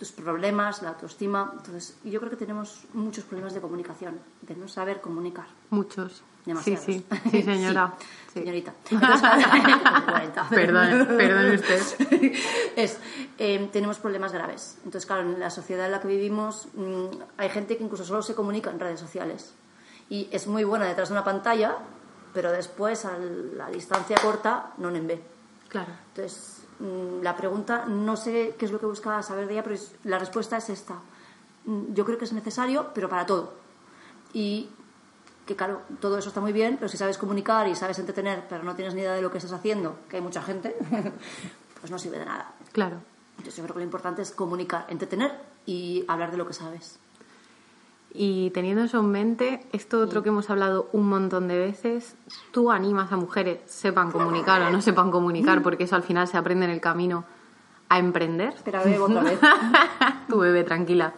[0.00, 1.52] tus problemas, la autoestima.
[1.58, 5.46] Entonces, yo creo que tenemos muchos problemas de comunicación, de no saber comunicar.
[5.68, 6.14] Muchos.
[6.14, 6.84] Sí, Demasiados.
[6.86, 7.94] sí, sí, señora.
[7.98, 8.38] Sí, Sí.
[8.40, 8.72] señorita.
[8.90, 9.20] Entonces,
[9.84, 10.48] como 40.
[10.48, 12.32] Perdone, perdone usted.
[12.76, 12.98] es,
[13.38, 14.78] eh, tenemos problemas graves.
[14.78, 18.22] Entonces, claro, en la sociedad en la que vivimos mm, hay gente que incluso solo
[18.22, 19.52] se comunica en redes sociales.
[20.08, 21.76] Y es muy buena detrás de una pantalla,
[22.32, 25.22] pero después, a la distancia corta, no en ve.
[25.68, 25.92] Claro.
[26.08, 26.59] Entonces,
[27.22, 30.18] la pregunta, no sé qué es lo que buscaba saber de ella, pero es- la
[30.18, 30.94] respuesta es esta.
[31.66, 33.52] Mm, Yo creo que es necesario, pero para todo.
[34.32, 34.70] Y
[35.46, 38.62] que, claro, todo eso está muy bien, pero si sabes comunicar y sabes entretener, pero
[38.62, 40.76] no tienes ni idea de lo que estás haciendo, que hay mucha gente,
[41.80, 42.52] pues no sirve de nada.
[42.72, 42.96] Claro.
[43.36, 45.32] Entonces, yo creo que lo importante es comunicar, entretener
[45.66, 46.98] y hablar de lo que sabes.
[48.12, 52.16] Y teniendo eso en mente, esto otro que hemos hablado un montón de veces,
[52.50, 56.36] tú animas a mujeres, sepan comunicar o no sepan comunicar, porque eso al final se
[56.36, 57.24] aprende en el camino
[57.88, 58.54] a emprender.
[58.54, 59.38] Espera, bebo otra vez.
[60.28, 61.12] tu bebé, tranquila.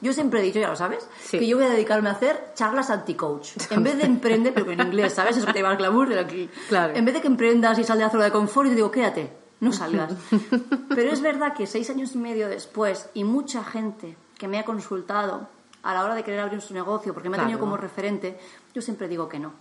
[0.00, 1.38] Yo siempre he dicho, ya lo sabes, Sí.
[1.38, 3.52] que yo voy a dedicarme a hacer charlas anti-coach.
[3.70, 5.36] En vez de emprender, pero en inglés, ¿sabes?
[5.36, 6.50] Eso que te va el glamour de aquí.
[6.68, 6.94] Claro.
[6.94, 8.90] En vez de que emprendas y sal de la zona de confort, y te digo,
[8.90, 10.12] quédate, no salgas.
[10.94, 14.64] Pero es verdad que seis años y medio después, y mucha gente que me ha
[14.64, 15.48] consultado
[15.84, 18.38] a la hora de querer abrir su negocio, porque me ha tenido como referente,
[18.74, 19.52] yo siempre digo que no.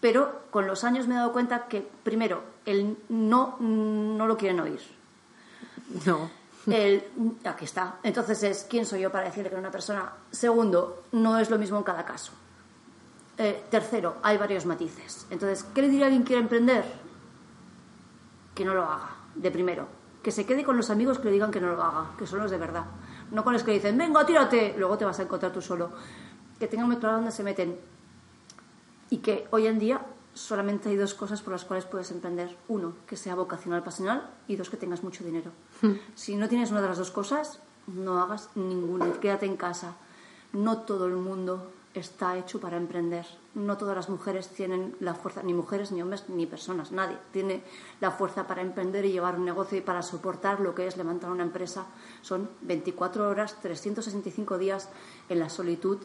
[0.00, 4.60] Pero con los años me he dado cuenta que, primero, el no no lo quieren
[4.60, 4.80] oír.
[6.04, 6.30] No.
[6.66, 7.04] El,
[7.44, 7.96] aquí está.
[8.02, 10.12] Entonces es, ¿quién soy yo para decirle que a una persona?
[10.30, 12.32] Segundo, no es lo mismo en cada caso.
[13.38, 15.26] Eh, tercero, hay varios matices.
[15.30, 16.84] Entonces, ¿qué le diría a alguien que quiere emprender?
[18.54, 19.86] Que no lo haga, de primero.
[20.22, 22.40] Que se quede con los amigos que le digan que no lo haga, que son
[22.40, 22.84] los de verdad.
[23.30, 25.90] No con los que dicen, venga, tírate, luego te vas a encontrar tú solo.
[26.58, 27.78] Que tengan muy claro dónde se meten.
[29.10, 30.00] Y que hoy en día
[30.34, 32.56] solamente hay dos cosas por las cuales puedes emprender.
[32.68, 35.50] Uno, que sea vocacional, pasional, y dos, que tengas mucho dinero.
[36.14, 39.94] Si no tienes una de las dos cosas, no hagas ninguna, quédate en casa.
[40.52, 41.70] No todo el mundo
[42.00, 43.26] está hecho para emprender.
[43.54, 47.62] No todas las mujeres tienen la fuerza, ni mujeres, ni hombres, ni personas, nadie tiene
[48.00, 51.30] la fuerza para emprender y llevar un negocio y para soportar lo que es levantar
[51.30, 51.86] una empresa.
[52.22, 54.88] Son 24 horas, 365 días
[55.28, 55.98] en la solitud,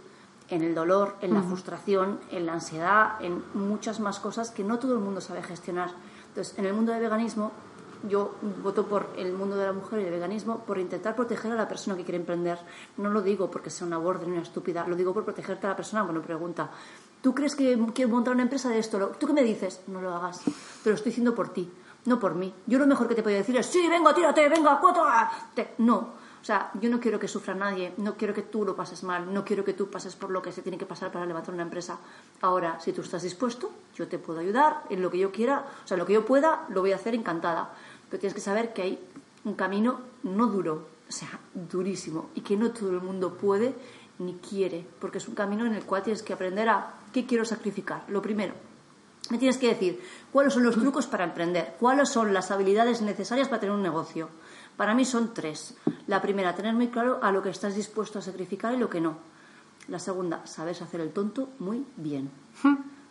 [0.50, 4.80] en el dolor, en la frustración, en la ansiedad, en muchas más cosas que no
[4.80, 5.92] todo el mundo sabe gestionar.
[6.28, 7.52] Entonces, en el mundo del veganismo,
[8.08, 11.56] yo voto por el mundo de la mujer y el veganismo por intentar proteger a
[11.56, 12.58] la persona que quiere emprender.
[12.98, 15.72] No lo digo porque sea una borde ni una estúpida, lo digo por protegerte a
[15.72, 16.70] la persona cuando pregunta.
[17.22, 19.12] ¿Tú crees que quiero montar una empresa de esto?
[19.20, 19.82] ¿Tú qué me dices?
[19.88, 20.42] No lo hagas.
[20.84, 21.72] Te lo estoy diciendo por ti,
[22.06, 22.54] no por mí.
[22.66, 25.04] Yo lo mejor que te podía decir es, sí, venga, tírate, venga, cuatro.
[25.06, 25.30] ah".
[25.54, 26.20] Te- No.
[26.42, 29.32] O sea, yo no quiero que sufra nadie, no quiero que tú lo pases mal,
[29.32, 31.62] no quiero que tú pases por lo que se tiene que pasar para levantar una
[31.62, 32.00] empresa.
[32.42, 35.88] Ahora, si tú estás dispuesto, yo te puedo ayudar en lo que yo quiera, o
[35.88, 37.70] sea, lo que yo pueda, lo voy a hacer encantada.
[38.12, 39.00] Pero tienes que saber que hay
[39.46, 43.74] un camino no duro, o sea, durísimo, y que no todo el mundo puede
[44.20, 47.46] ni quiere, porque es un camino en el cual tienes que aprender a qué quiero
[47.46, 48.04] sacrificar.
[48.10, 48.54] Lo primero,
[49.30, 53.48] me tienes que decir cuáles son los trucos para emprender, cuáles son las habilidades necesarias
[53.48, 54.28] para tener un negocio.
[54.76, 55.76] Para mí son tres.
[56.08, 59.00] La primera, tener muy claro a lo que estás dispuesto a sacrificar y lo que
[59.00, 59.18] no.
[59.88, 62.30] La segunda, sabes hacer el tonto muy bien.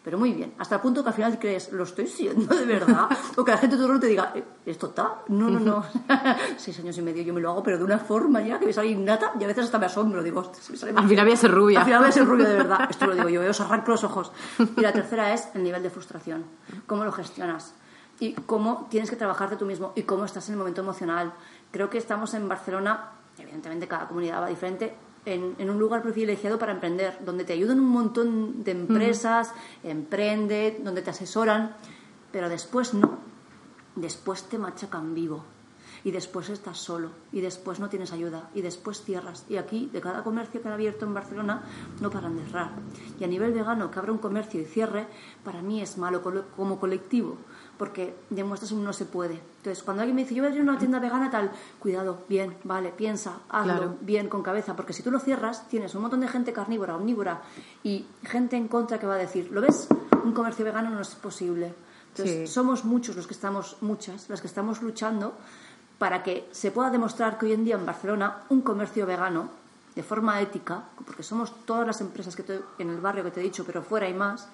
[0.03, 0.55] Pero muy bien.
[0.59, 3.07] Hasta el punto que al final crees, lo estoy siendo de verdad.
[3.36, 5.22] O que la gente todo te diga, "Eh, ¿esto está?
[5.28, 5.84] No, no, no.
[6.57, 8.72] Seis años y medio yo me lo hago, pero de una forma ya que me
[8.72, 10.22] sale innata y a veces hasta me asombro.
[10.22, 11.78] Digo, "Hostia, se me sale Al final voy a ser rubia.
[11.80, 12.80] al final voy a ser rubia de verdad.
[12.90, 14.32] Esto lo digo yo, eh, os arranco los ojos.
[14.76, 16.44] Y la tercera es el nivel de frustración.
[16.86, 17.74] ¿Cómo lo gestionas?
[18.20, 21.32] Y cómo tienes que trabajarte tú mismo y cómo estás en el momento emocional.
[21.70, 24.94] Creo que estamos en Barcelona, evidentemente cada comunidad va diferente,
[25.25, 29.53] en, en un lugar privilegiado para emprender, donde te ayudan un montón de empresas,
[29.83, 31.77] emprende, donde te asesoran,
[32.33, 33.18] pero después no.
[33.97, 35.45] Después te machacan vivo.
[36.03, 37.11] Y después estás solo.
[37.33, 38.49] Y después no tienes ayuda.
[38.55, 39.45] Y después cierras.
[39.49, 41.62] Y aquí, de cada comercio que han abierto en Barcelona,
[42.01, 42.71] no paran de cerrar.
[43.18, 45.07] Y a nivel vegano, que abra un comercio y cierre,
[45.45, 46.23] para mí es malo
[46.57, 47.37] como colectivo.
[47.81, 49.41] Porque demuestras un no se puede.
[49.57, 52.55] Entonces, cuando alguien me dice, yo voy a abrir una tienda vegana tal, cuidado, bien,
[52.62, 53.97] vale, piensa, hazlo, Claro.
[54.03, 54.76] bien, con cabeza.
[54.76, 57.41] Porque si tú lo cierras, tienes un montón de gente carnívora, omnívora
[57.83, 59.89] y gente en contra que va a decir, ¿lo ves?
[60.24, 61.72] Un comercio vegano no es posible.
[62.11, 62.55] Entonces, Sí.
[62.55, 65.33] somos muchos los que estamos, muchas, las que estamos luchando
[65.99, 69.49] para que se pueda demostrar que hoy en día en Barcelona un comercio vegano,
[69.95, 73.41] de forma ética, porque somos todas las empresas que te- en el barrio que te
[73.41, 74.49] he dicho, pero fuera hay más,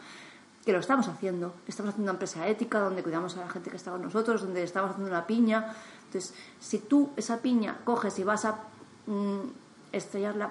[0.66, 1.54] que lo estamos haciendo.
[1.68, 4.62] Estamos haciendo una empresa ética donde cuidamos a la gente que está con nosotros, donde
[4.64, 5.72] estamos haciendo una piña.
[6.06, 8.58] Entonces, si tú esa piña coges y vas a
[9.06, 9.38] mm,
[9.92, 10.50] estrellarla,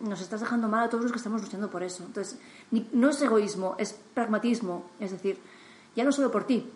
[0.00, 2.04] nos estás dejando mal a todos los que estamos luchando por eso.
[2.04, 2.38] Entonces,
[2.70, 4.84] ni- no es egoísmo, es pragmatismo.
[5.00, 5.40] Es decir,
[5.96, 6.70] ya no solo por ti,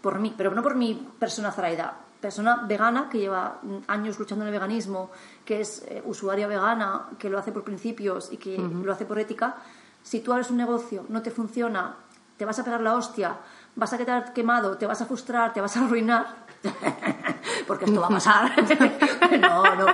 [0.00, 4.44] por mí, pero no por mi persona Zaraida, persona vegana que lleva mm, años luchando
[4.44, 5.10] en el veganismo,
[5.44, 9.18] que es eh, usuaria vegana, que lo hace por principios y que lo hace por
[9.18, 9.56] ética.
[10.02, 11.96] Si tú abres un negocio, no te funciona,
[12.36, 13.36] te vas a pegar la hostia,
[13.76, 16.46] vas a quedar quemado, te vas a frustrar, te vas a arruinar,
[17.66, 18.52] porque esto va a pasar.
[19.40, 19.86] no, no.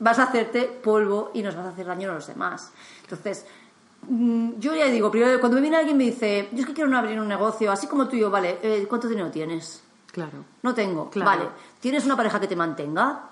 [0.00, 2.72] Vas a hacerte polvo y nos vas a hacer daño a los demás.
[3.02, 3.46] Entonces,
[4.08, 6.74] Mm, Yo ya digo, primero, cuando me viene alguien y me dice, yo es que
[6.74, 9.82] quiero abrir un negocio, así como tú y yo, vale, eh, ¿cuánto dinero tienes?
[10.10, 10.44] Claro.
[10.62, 11.08] No tengo.
[11.08, 11.30] Claro.
[11.30, 11.48] Vale,
[11.80, 13.28] ¿tienes una pareja que te mantenga?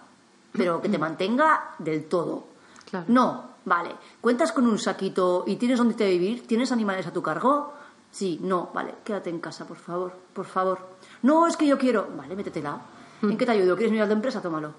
[0.52, 2.44] Pero que te mantenga del todo.
[2.88, 3.04] Claro.
[3.08, 3.94] No, vale.
[4.20, 6.44] ¿Cuentas con un saquito y tienes donde te vivir?
[6.44, 7.72] ¿Tienes animales a tu cargo?
[8.10, 10.78] Sí, no, vale, quédate en casa, por favor, por favor.
[11.22, 12.08] No, es que yo quiero.
[12.16, 12.80] Vale, métetela.
[13.22, 13.76] ¿En qué te ayudo?
[13.76, 14.42] ¿Quieres mirar de empresa?
[14.42, 14.72] Tómalo.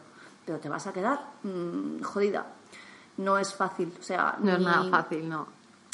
[0.45, 2.45] Pero te vas a quedar mm, jodida.
[3.17, 4.35] No es fácil, o sea...
[4.41, 5.47] No es nada fácil, no.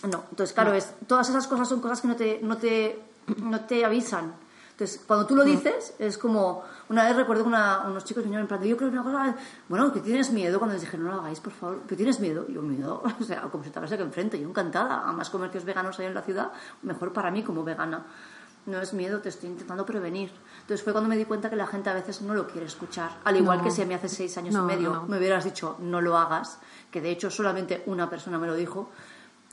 [0.03, 2.99] no, entonces claro, es, todas esas cosas son cosas que no te, no te,
[3.43, 4.33] no te avisan.
[4.77, 6.63] Entonces, cuando tú lo dices, es como...
[6.89, 9.35] Una vez recuerdo que una- unos chicos vinieron en plan, yo creo que una cosa...
[9.67, 11.81] Bueno, que tienes miedo cuando les dije, no lo hagáis, por favor.
[11.87, 12.45] ¿Que tienes miedo?
[12.47, 13.01] Yo, miedo.
[13.19, 14.39] O sea, como si te aquí enfrente.
[14.39, 15.01] Yo encantada.
[15.01, 16.51] A más comercios veganos hay en la ciudad,
[16.83, 18.05] mejor para mí como vegana.
[18.67, 20.29] No es miedo, te estoy intentando prevenir.
[20.61, 23.09] Entonces fue cuando me di cuenta que la gente a veces no lo quiere escuchar.
[23.23, 23.63] Al igual No.
[23.63, 25.05] que si a mí hace seis años No, y medio no.
[25.07, 26.59] me hubieras dicho no lo hagas,
[26.91, 28.91] que de hecho solamente una persona me lo dijo,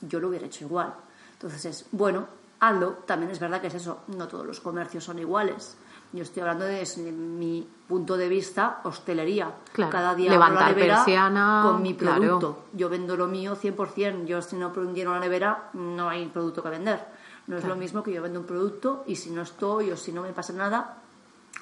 [0.01, 0.93] yo lo hubiera hecho igual.
[1.33, 2.27] Entonces es, bueno,
[2.59, 2.91] hazlo.
[3.05, 5.77] También es verdad que es eso, no todos los comercios son iguales.
[6.13, 9.51] Yo estoy hablando desde mi punto de vista, hostelería.
[9.73, 9.91] Claro.
[9.91, 12.21] Cada día abro la Levantar nevera persiana, con mi claro.
[12.21, 12.65] producto.
[12.73, 14.25] Yo vendo lo mío 100%.
[14.25, 17.05] Yo si no lleno la nevera, no hay producto que vender.
[17.47, 20.11] No es lo mismo que yo vendo un producto y si no estoy o si
[20.11, 20.97] no me pasa nada,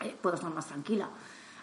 [0.01, 1.09] eh, puedo estar más tranquila.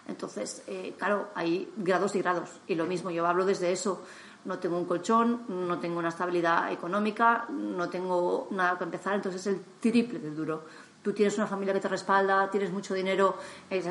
[0.07, 2.49] Entonces, eh, claro, hay grados y grados.
[2.67, 4.03] Y lo mismo, yo hablo desde eso.
[4.45, 9.41] No tengo un colchón, no tengo una estabilidad económica, no tengo nada que empezar, entonces
[9.41, 10.63] es el triple de duro.
[11.03, 13.35] Tú tienes una familia que te respalda, tienes mucho dinero,
[13.71, 13.81] eh,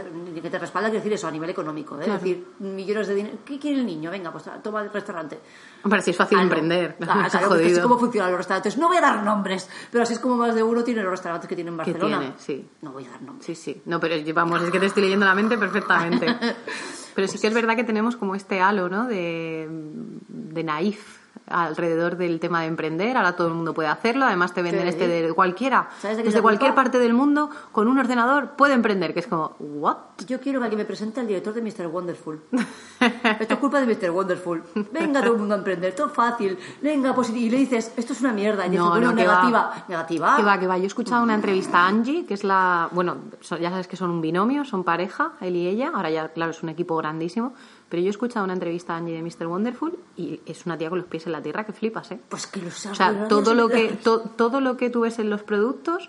[0.40, 1.96] que te respalda, quiero decir eso, a nivel económico.
[1.96, 2.05] ¿eh?
[2.05, 2.14] Claro.
[2.14, 3.38] Es decir, millones de dinero.
[3.44, 4.12] ¿Qué quiere el niño?
[4.12, 5.40] Venga, pues toma el restaurante.
[5.82, 6.44] Hombre, sí es fácil Ah, no.
[6.44, 6.96] emprender.
[7.09, 8.78] Ah, claro, porque así es como funcionan los restaurantes.
[8.78, 11.48] No voy a dar nombres, pero así es como más de uno tiene los restaurantes
[11.48, 12.18] que tiene en Barcelona.
[12.20, 12.68] tiene, sí.
[12.82, 13.44] No voy a dar nombres.
[13.46, 13.82] Sí, sí.
[13.86, 16.26] No, pero vamos, es que te estoy leyendo la mente perfectamente.
[17.14, 19.06] Pero sí que es verdad que tenemos como este halo, ¿no?
[19.06, 19.68] De,
[20.28, 21.19] de naif
[21.51, 23.16] alrededor del tema de emprender.
[23.16, 24.24] Ahora todo el mundo puede hacerlo.
[24.24, 25.88] Además te venden este de cualquiera.
[26.01, 26.82] ¿Sabes de qué es Desde la cualquier culpa?
[26.82, 29.12] parte del mundo, con un ordenador, puede emprender.
[29.12, 29.96] Que es como, ¿what?
[30.26, 31.86] Yo quiero que me presente al director de Mr.
[31.88, 32.40] Wonderful.
[33.40, 34.11] Esto es culpa de Mr.
[34.11, 34.62] Wonderful.
[34.92, 36.59] Venga todo el mundo a emprender, todo fácil.
[36.82, 38.66] Venga, pues y le dices, esto es una mierda.
[38.66, 39.22] Y dices, No, bueno, no, va.
[39.22, 39.84] negativa.
[39.88, 40.36] Negativa.
[40.36, 40.76] Que va, que va.
[40.78, 42.88] Yo he escuchado una entrevista a Angie, que es la.
[42.92, 43.16] Bueno,
[43.61, 45.90] ya sabes que son un binomio, son pareja, él y ella.
[45.94, 47.55] Ahora ya, claro, es un equipo grandísimo.
[47.91, 49.47] Pero yo he escuchado una entrevista a Angie de Mr.
[49.49, 52.20] Wonderful y es una tía con los pies en la tierra que flipas, ¿eh?
[52.28, 55.28] Pues que lo O sea, todo lo que to- todo lo que tú ves en
[55.28, 56.09] los productos,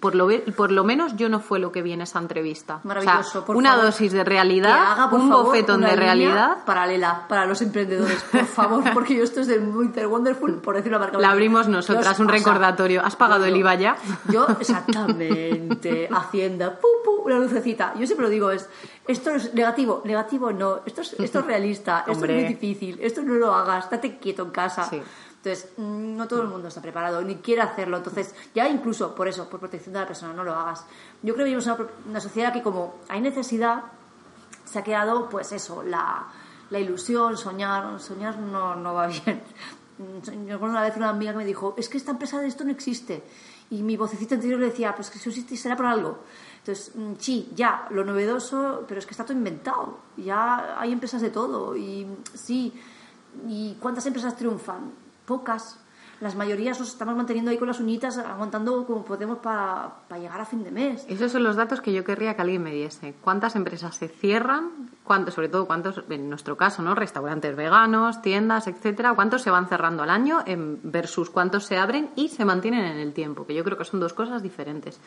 [0.00, 2.80] por lo por lo menos yo no fue lo que vi en esa entrevista.
[2.84, 3.84] Maravilloso, O sea, por una favor.
[3.86, 6.64] dosis de realidad, haga, por un favor, bofetón una de realidad.
[6.66, 10.08] paralela para los emprendedores, por favor, porque yo esto es de Mr.
[10.08, 11.18] Wonderful, por decir una marca.
[11.18, 13.00] La abrimos ¿Qué nosotras, os un recordatorio.
[13.02, 13.96] ¿Has pagado Yo- el IVA ya?
[14.30, 17.94] Yo, exactamente, Hacienda, pum, pum, una lucecita.
[17.98, 18.68] Yo siempre lo digo, es,
[19.08, 22.36] esto es negativo, negativo no, esto es, esto es realista, esto Hombre.
[22.36, 24.84] es muy difícil, esto no lo hagas, estate quieto en casa.
[24.84, 25.00] Sí.
[25.36, 27.98] Entonces, no todo el mundo está preparado, ni quiere hacerlo.
[27.98, 30.84] Entonces, ya incluso por eso, por protección de la persona, no lo hagas.
[31.22, 33.84] Yo creo que vivimos en una, una sociedad que como hay necesidad,
[34.64, 36.26] se ha quedado, pues eso, la,
[36.70, 38.00] la ilusión, soñar.
[38.00, 39.42] Soñar no, no va bien.
[39.98, 42.64] Yo recuerdo una vez una amiga que me dijo, es que esta empresa de esto
[42.64, 43.22] no existe.
[43.70, 46.18] Y mi vocecita interior le decía, pues que si existe será por algo.
[46.66, 49.98] Entonces, sí, ya, lo novedoso, pero es que está todo inventado.
[50.16, 51.76] Ya hay empresas de todo.
[51.76, 52.72] Y sí,
[53.46, 54.90] ¿y cuántas empresas triunfan?
[55.26, 55.78] Pocas.
[56.20, 60.46] Las mayorías nos estamos manteniendo ahí con las uñitas, aguantando como podemos para llegar a
[60.46, 61.04] fin de mes.
[61.08, 63.14] Esos son los datos que yo querría que alguien me diese.
[63.20, 64.88] ¿Cuántas empresas se cierran?
[65.04, 66.94] ¿Cuántos, sobre todo, cuántos, en nuestro caso, ¿no?
[66.94, 69.12] Restaurantes veganos, tiendas, etcétera.
[69.14, 72.96] ¿Cuántos se van cerrando al año en- versus cuántos se abren y se mantienen en
[72.96, 73.46] el tiempo?
[73.46, 74.98] Que yo creo que son dos cosas diferentes.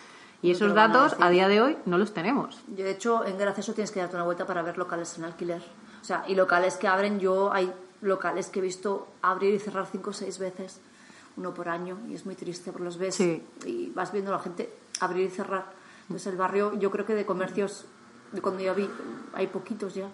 [0.44, 2.62] Y No esos a datos a día de hoy no los tenemos.
[2.68, 5.64] Yo, de hecho, en Gracioso tienes que darte una vuelta para ver locales en alquiler.
[6.02, 9.88] O sea, y locales que abren, yo hay locales que he visto abrir y cerrar
[9.92, 10.80] cinco o seis veces,
[11.40, 13.42] uno por año, y es muy triste porque los ves Sí.
[13.66, 14.70] y vas viendo a la gente
[15.00, 15.66] abrir y cerrar.
[16.04, 17.86] Entonces, el barrio, yo creo que de comercios,
[18.32, 18.88] de cuando yo vi,
[19.34, 20.08] hay poquitos ya.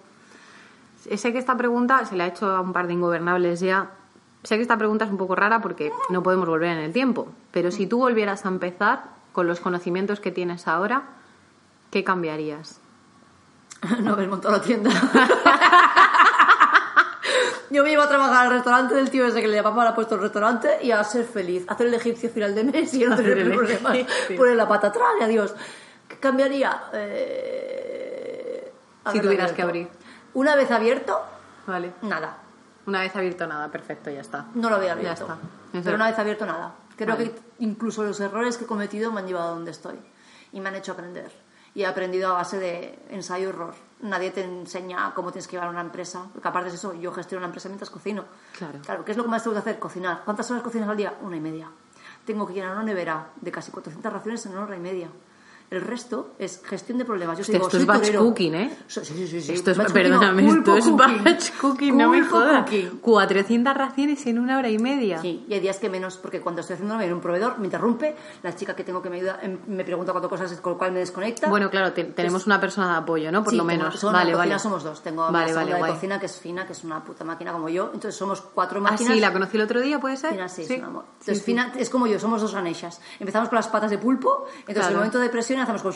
[1.15, 3.91] Sé que esta pregunta se le ha hecho a un par de ingobernables ya.
[4.43, 7.27] Sé que esta pregunta es un poco rara porque no podemos volver en el tiempo.
[7.51, 11.03] Pero si tú volvieras a empezar con los conocimientos que tienes ahora,
[11.91, 12.79] ¿qué cambiarías?
[14.01, 14.91] no haber montado la tienda.
[17.75, 19.95] Yo me iba a trabajar al restaurante del tío ese que le llamaba, le ha
[19.95, 23.15] puesto el restaurante y a ser feliz, hacer el egipcio final de mes y no
[23.17, 23.95] tener problemas.
[23.95, 24.37] egipcio.
[24.37, 25.53] Poner la pata atrás y adiós.
[26.07, 26.83] ¿Qué cambiaría?
[26.93, 28.71] Eh,
[29.11, 29.89] Si tuvieras que abierto.
[29.89, 30.05] abrir.
[30.33, 31.21] Una vez abierto,
[31.67, 31.91] Vale.
[32.01, 32.37] nada.
[32.85, 34.45] Una vez abierto nada, perfecto, ya está.
[34.53, 35.23] No lo había Ya abierto.
[35.23, 35.37] está.
[35.73, 36.75] Eso- Pero una vez abierto, nada.
[36.95, 37.31] Creo Vale.
[37.31, 39.99] que incluso los errores que he cometido me han llevado a donde estoy.
[40.53, 41.29] Y me han hecho aprender.
[41.75, 43.75] Y he aprendido a base de ensayo-error.
[44.01, 46.25] Nadie te enseña cómo tienes que llevar una empresa.
[46.33, 48.25] Porque aparte de eso, yo gestiono una empresa mientras cocino.
[48.57, 48.79] Claro.
[48.83, 49.77] Claro, ¿qué es lo que más tengo que hacer?
[49.77, 50.23] Cocinar.
[50.25, 51.13] ¿Cuántas horas cocinas al día?
[51.21, 51.69] Una y media.
[52.25, 55.09] Tengo que llenar una nevera de casi 400 raciones en una hora y media.
[55.71, 57.37] El resto es gestión de problemas.
[57.37, 58.19] Yo Hostia, digo, esto es batch torero.
[58.23, 58.77] cooking, ¿eh?
[58.87, 59.41] Sí, sí, sí.
[59.41, 59.51] sí.
[59.53, 61.23] Esto es, Batch cooking, no, perdóname, esto es cooking.
[61.23, 62.63] batch cooking, no me jodas.
[62.65, 62.99] cooking.
[63.01, 65.19] 400 raciones en una hora y media.
[65.21, 68.15] Sí, y hay días que menos, porque cuando estoy haciendo en un proveedor me interrumpe,
[68.43, 70.91] la chica que tengo que me ayuda em, me pregunta cuatro cosas, con lo cual
[70.91, 71.49] me desconecta.
[71.49, 73.43] Bueno, claro, te- tenemos una persona de apoyo, ¿no?
[73.43, 73.99] Por Sí, lo tengo- menos.
[73.99, 74.63] somos vale, en la cocina vale.
[74.63, 75.01] somos dos.
[75.01, 75.91] Tengo Vale, una vale, de guay.
[75.93, 77.85] cocina que es fina, que es una puta máquina como yo.
[77.93, 79.13] Entonces somos cuatro Ah, máquinas.
[79.13, 80.31] sí, la conocí el otro día, ¿puede ser?
[80.31, 81.05] Fina, sí, es un amor.
[81.19, 81.43] Entonces.
[81.43, 83.01] Fina es como yo, somos dos ganeshas.
[83.19, 84.85] Empezamos con las patas de pulpo, entonces Claro.
[84.87, 85.93] en el momento de presión y hacemos como...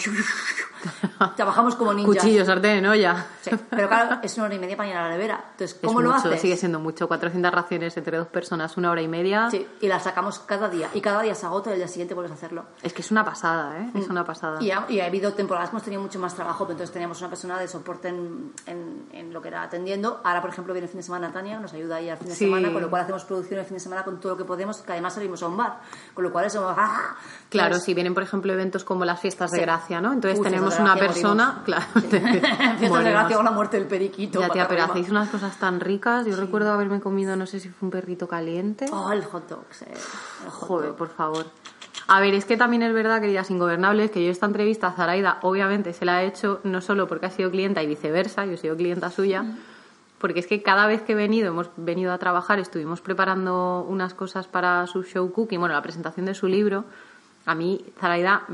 [1.35, 2.15] Trabajamos como ninjas.
[2.23, 3.25] Cuchillo, sartén, olla.
[3.41, 5.43] Sí, pero claro, es una hora y media para ir a la nevera.
[5.51, 6.39] Entonces, Es ¿cómo lo mucho, haces?
[6.41, 7.07] sigue siendo mucho.
[7.07, 9.49] 400 raciones entre dos personas, una hora y media.
[9.51, 10.89] Sí, y la sacamos cada día.
[10.93, 12.65] Y cada día se agota y el día siguiente vuelves a hacerlo.
[12.81, 13.91] Es que es una pasada, ¿eh?
[13.95, 14.61] Es una pasada.
[14.63, 17.19] Y ha, y ha habido temporadas que hemos tenido mucho más trabajo, pero entonces teníamos
[17.19, 20.21] una persona de soporte en, en- en lo que era atendiendo.
[20.23, 22.35] Ahora, por ejemplo, viene el fin de semana Tania, nos ayuda ahí al fin de
[22.35, 22.45] Sí.
[22.45, 24.77] semana, con lo cual hacemos producción el fin de semana con todo lo que podemos,
[24.77, 25.81] que además salimos a un bar.
[26.13, 26.67] Con lo cual eso...
[26.69, 27.15] ¡ah!
[27.49, 30.13] Claro, Entonces, si vienen, por ejemplo, eventos como las fiestas de gracia, ¿no?
[30.13, 33.87] Entonces Uy, tenemos de una gracia, persona, claro, Fiestas de gracia con la muerte del
[33.87, 34.39] periquito.
[34.39, 36.25] Ya, tía, pero hacéis unas cosas tan ricas.
[36.25, 38.85] Yo recuerdo haberme comido, no sé si fue un perrito caliente.
[38.91, 39.65] Oh, el hot dog.
[39.87, 39.97] El
[40.49, 40.97] hot Joder, dog.
[40.97, 41.45] por favor.
[42.07, 45.37] A ver, es que también es verdad, queridas ingobernables, que yo esta entrevista a Zaraida,
[45.43, 48.57] obviamente, se la he hecho no solo porque ha sido clienta y viceversa, yo he
[48.57, 49.45] sido clienta suya,
[50.17, 54.15] porque es que cada vez que he venido, hemos venido a trabajar, estuvimos preparando unas
[54.15, 56.85] cosas para su show cooking, bueno, la presentación de su libro.
[57.49, 58.53] A mí, Zaraida mm,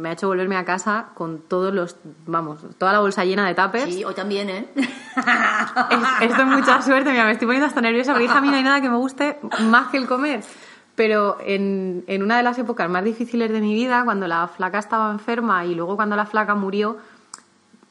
[0.00, 3.54] me ha hecho volverme a casa con todos los, vamos, toda la bolsa llena de
[3.54, 3.84] tuppers.
[3.94, 4.68] Sí, hoy también, ¿eh?
[4.76, 8.48] Es- esto es mucha suerte, mira, me estoy poniendo hasta nerviosa porque hija, a mí
[8.48, 10.42] no hay nada que me guste más que el comer.
[10.94, 14.78] Pero en, en una de las épocas más difíciles de mi vida, cuando la flaca
[14.78, 16.98] estaba enferma y luego cuando la flaca murió,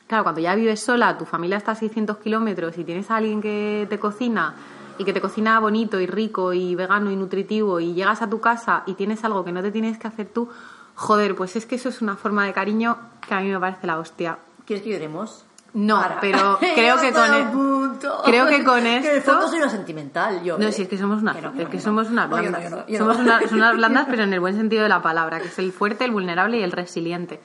[0.08, 3.42] claro, cuando ya vives sola, tu familia está a 600 kilómetros y tienes a alguien
[3.42, 4.54] que te cocina
[4.98, 8.40] y que te cocina bonito y rico y vegano y nutritivo y llegas a tu
[8.40, 10.50] casa y tienes algo que no te tienes que hacer tú,
[10.96, 13.88] joder, pues es que eso es una forma de cariño que a mí me parece
[13.88, 14.38] la hostia.
[14.66, 15.46] ¿Quieres que lloremos?
[15.76, 16.20] No, Para.
[16.20, 18.22] pero creo que con a e- punto.
[18.26, 20.58] creo que con Que el esto- fondo soy una sentimental, yo.
[20.60, 20.72] No, ¿eh?
[20.72, 22.12] si es que somos unas, Que no, es que no, que que somos no.
[22.12, 22.64] unas No, no, blandas.
[22.64, 23.24] yo no, yo somos no.
[23.24, 25.72] una- son unas blandas, pero en el buen sentido de la palabra, que es el
[25.72, 27.40] fuerte, el vulnerable y el resiliente.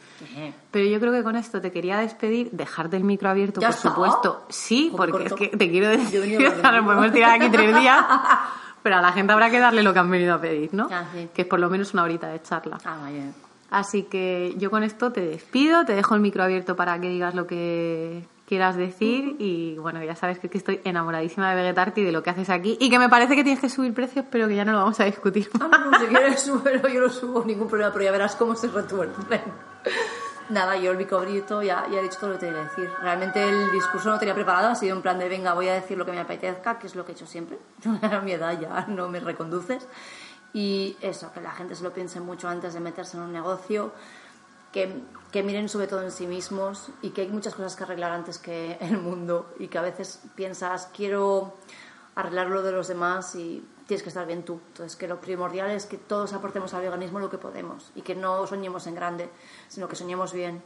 [0.70, 3.76] Pero yo creo que con esto te quería despedir, dejarte el micro abierto, ¿Ya por
[3.76, 3.88] está?
[3.88, 4.44] supuesto.
[4.50, 5.36] Sí, porque es corto.
[5.36, 6.52] que te quiero decir, nos
[6.84, 8.04] podemos tirar aquí tres días,
[8.82, 10.88] pero a la gente habrá que darle lo que han venido a pedir, ¿no?
[10.92, 11.30] Ah, sí.
[11.34, 12.78] Que es por lo menos una horita de charla.
[12.84, 13.34] Ah, bien.
[13.70, 17.34] Así que yo con esto te despido, te dejo el micro abierto para que digas
[17.34, 22.12] lo que quieras decir y bueno, ya sabes que, estoy enamoradísima de Vegetarte y de
[22.12, 24.56] lo que haces aquí y que me parece que tienes que subir precios, pero que
[24.56, 25.50] ya no lo vamos a discutir.
[25.60, 28.68] Ah, no, si quieres súbelo, yo no subo ningún problema, pero ya verás cómo se
[28.68, 29.42] retuercen.
[30.48, 32.90] Nada, yo el bicobrito ya, ya he dicho todo lo que tenía que decir.
[33.02, 35.98] Realmente el discurso no tenía preparado, ha sido en plan de venga, voy a decir
[35.98, 37.58] lo que me apetezca, que es lo que he hecho siempre.
[38.02, 39.86] A mi edad ya no me reconduces.
[40.52, 43.92] Y eso, que la gente se lo piense mucho antes de meterse en un negocio,
[44.72, 48.12] que, que miren sobre todo en sí mismos y que hay muchas cosas que arreglar
[48.12, 51.56] antes que el mundo y que a veces piensas, quiero
[52.14, 54.60] arreglar lo de los demás y tienes que estar bien tú.
[54.68, 58.14] Entonces, que lo primordial es que todos aportemos al veganismo lo que podemos y que
[58.14, 59.30] no soñemos en grande,
[59.68, 60.62] sino que soñemos bien.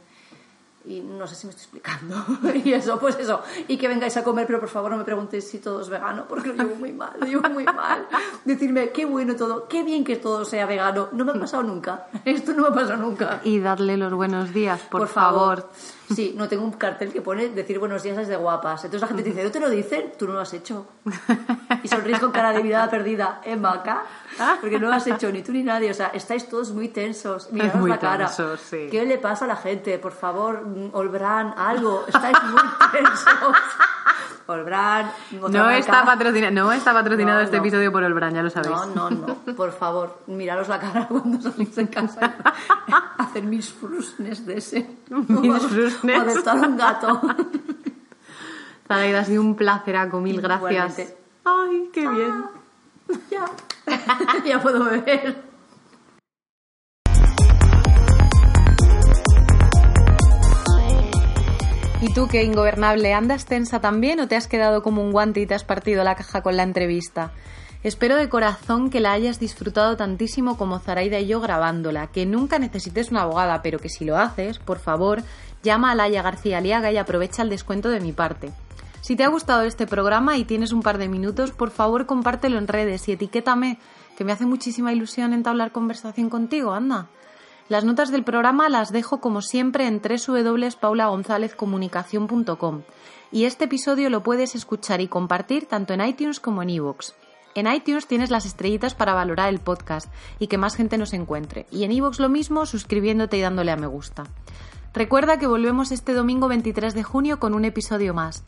[0.85, 2.25] Y no sé si me estoy explicando.
[2.63, 3.41] y eso, pues eso.
[3.67, 6.25] Y que vengáis a comer, pero por favor no me preguntéis si todo es vegano,
[6.27, 8.07] porque lo llevo muy mal, lo llevo muy mal.
[8.45, 11.09] Decirme, qué bueno todo, qué bien que todo sea vegano.
[11.13, 12.07] No me ha pasado nunca.
[12.25, 13.39] Esto no me ha pasado nunca.
[13.43, 15.69] Y darle los buenos días, por, favor.
[16.13, 18.83] Sí, no tengo un cartel que pone decir buenos días es de guapas.
[18.83, 20.11] Entonces la gente te dice, ¿no te lo dicen?
[20.19, 20.85] Tú no lo has hecho.
[21.81, 23.39] Y sonríes con cara de vida perdida.
[23.43, 24.03] ¿Eh, Maca?
[24.59, 25.89] Porque no lo has hecho ni tú ni nadie.
[25.91, 27.49] O sea, estáis todos muy tensos.
[27.75, 28.27] Muy la cara.
[28.27, 28.87] sí.
[28.91, 29.97] ¿Qué le pasa a la gente?
[29.97, 32.03] Por favor, mm, Olbran, algo.
[32.07, 33.55] Estáis muy tensos.
[34.45, 35.09] Olbran,
[35.49, 37.63] No está, patrocina- no está patrocinado No, este no.
[37.63, 38.75] episodio por el Bran, ya lo sabéis.
[38.93, 39.55] No, no, no.
[39.55, 42.35] Por favor, miraros la cara cuando salís de casa.
[43.17, 44.85] Hacer mis frusnes de ese.
[45.09, 45.63] Mis
[46.03, 47.21] O adoptar un gato.
[48.87, 50.99] Zaraida, ha sido un placeraco, mil gracias.
[50.99, 51.17] Igualmente.
[51.45, 52.45] Ay, qué bien.
[53.29, 53.45] Ya.
[54.45, 55.53] ya puedo beber.
[62.01, 63.13] ¿Y tú qué ingobernable?
[63.13, 66.15] ¿Andas tensa también o te has quedado como un guante y te has partido la
[66.15, 67.31] caja con la entrevista?
[67.83, 72.59] Espero de corazón que la hayas disfrutado tantísimo como Zaraida y yo grabándola, que nunca
[72.59, 75.21] necesites una abogada, pero que si lo haces, por favor,
[75.63, 78.51] llama a Laia García Liaga y aprovecha el descuento de mi parte.
[79.01, 82.57] Si te ha gustado este programa y tienes un par de minutos, por favor compártelo
[82.57, 83.79] en redes y etiquétame,
[84.17, 87.07] que me hace muchísima ilusión entablar conversación contigo, anda.
[87.69, 92.81] Las notas del programa las dejo como siempre en www.paulagonzalezcomunicación.com
[93.31, 97.13] y este episodio lo puedes escuchar y compartir tanto en iTunes como en iVoox.
[97.55, 101.67] En iTunes tienes las estrellitas para valorar el podcast y que más gente nos encuentre.
[101.71, 104.23] Y en iVoox lo mismo suscribiéndote y dándole a me gusta.
[104.93, 108.43] Recuerda que volvemos este domingo 23 de junio con un episodio más.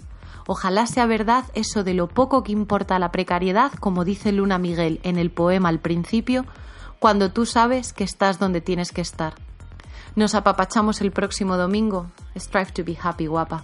[0.47, 4.99] Ojalá sea verdad eso de lo poco que importa la precariedad, como dice Luna Miguel
[5.01, 6.45] en el poema al principio,
[6.99, 9.33] cuando tú sabes que estás donde tienes que estar.
[10.15, 12.11] Nos apapachamos el próximo domingo.
[12.35, 13.63] Strive to be happy, guapa.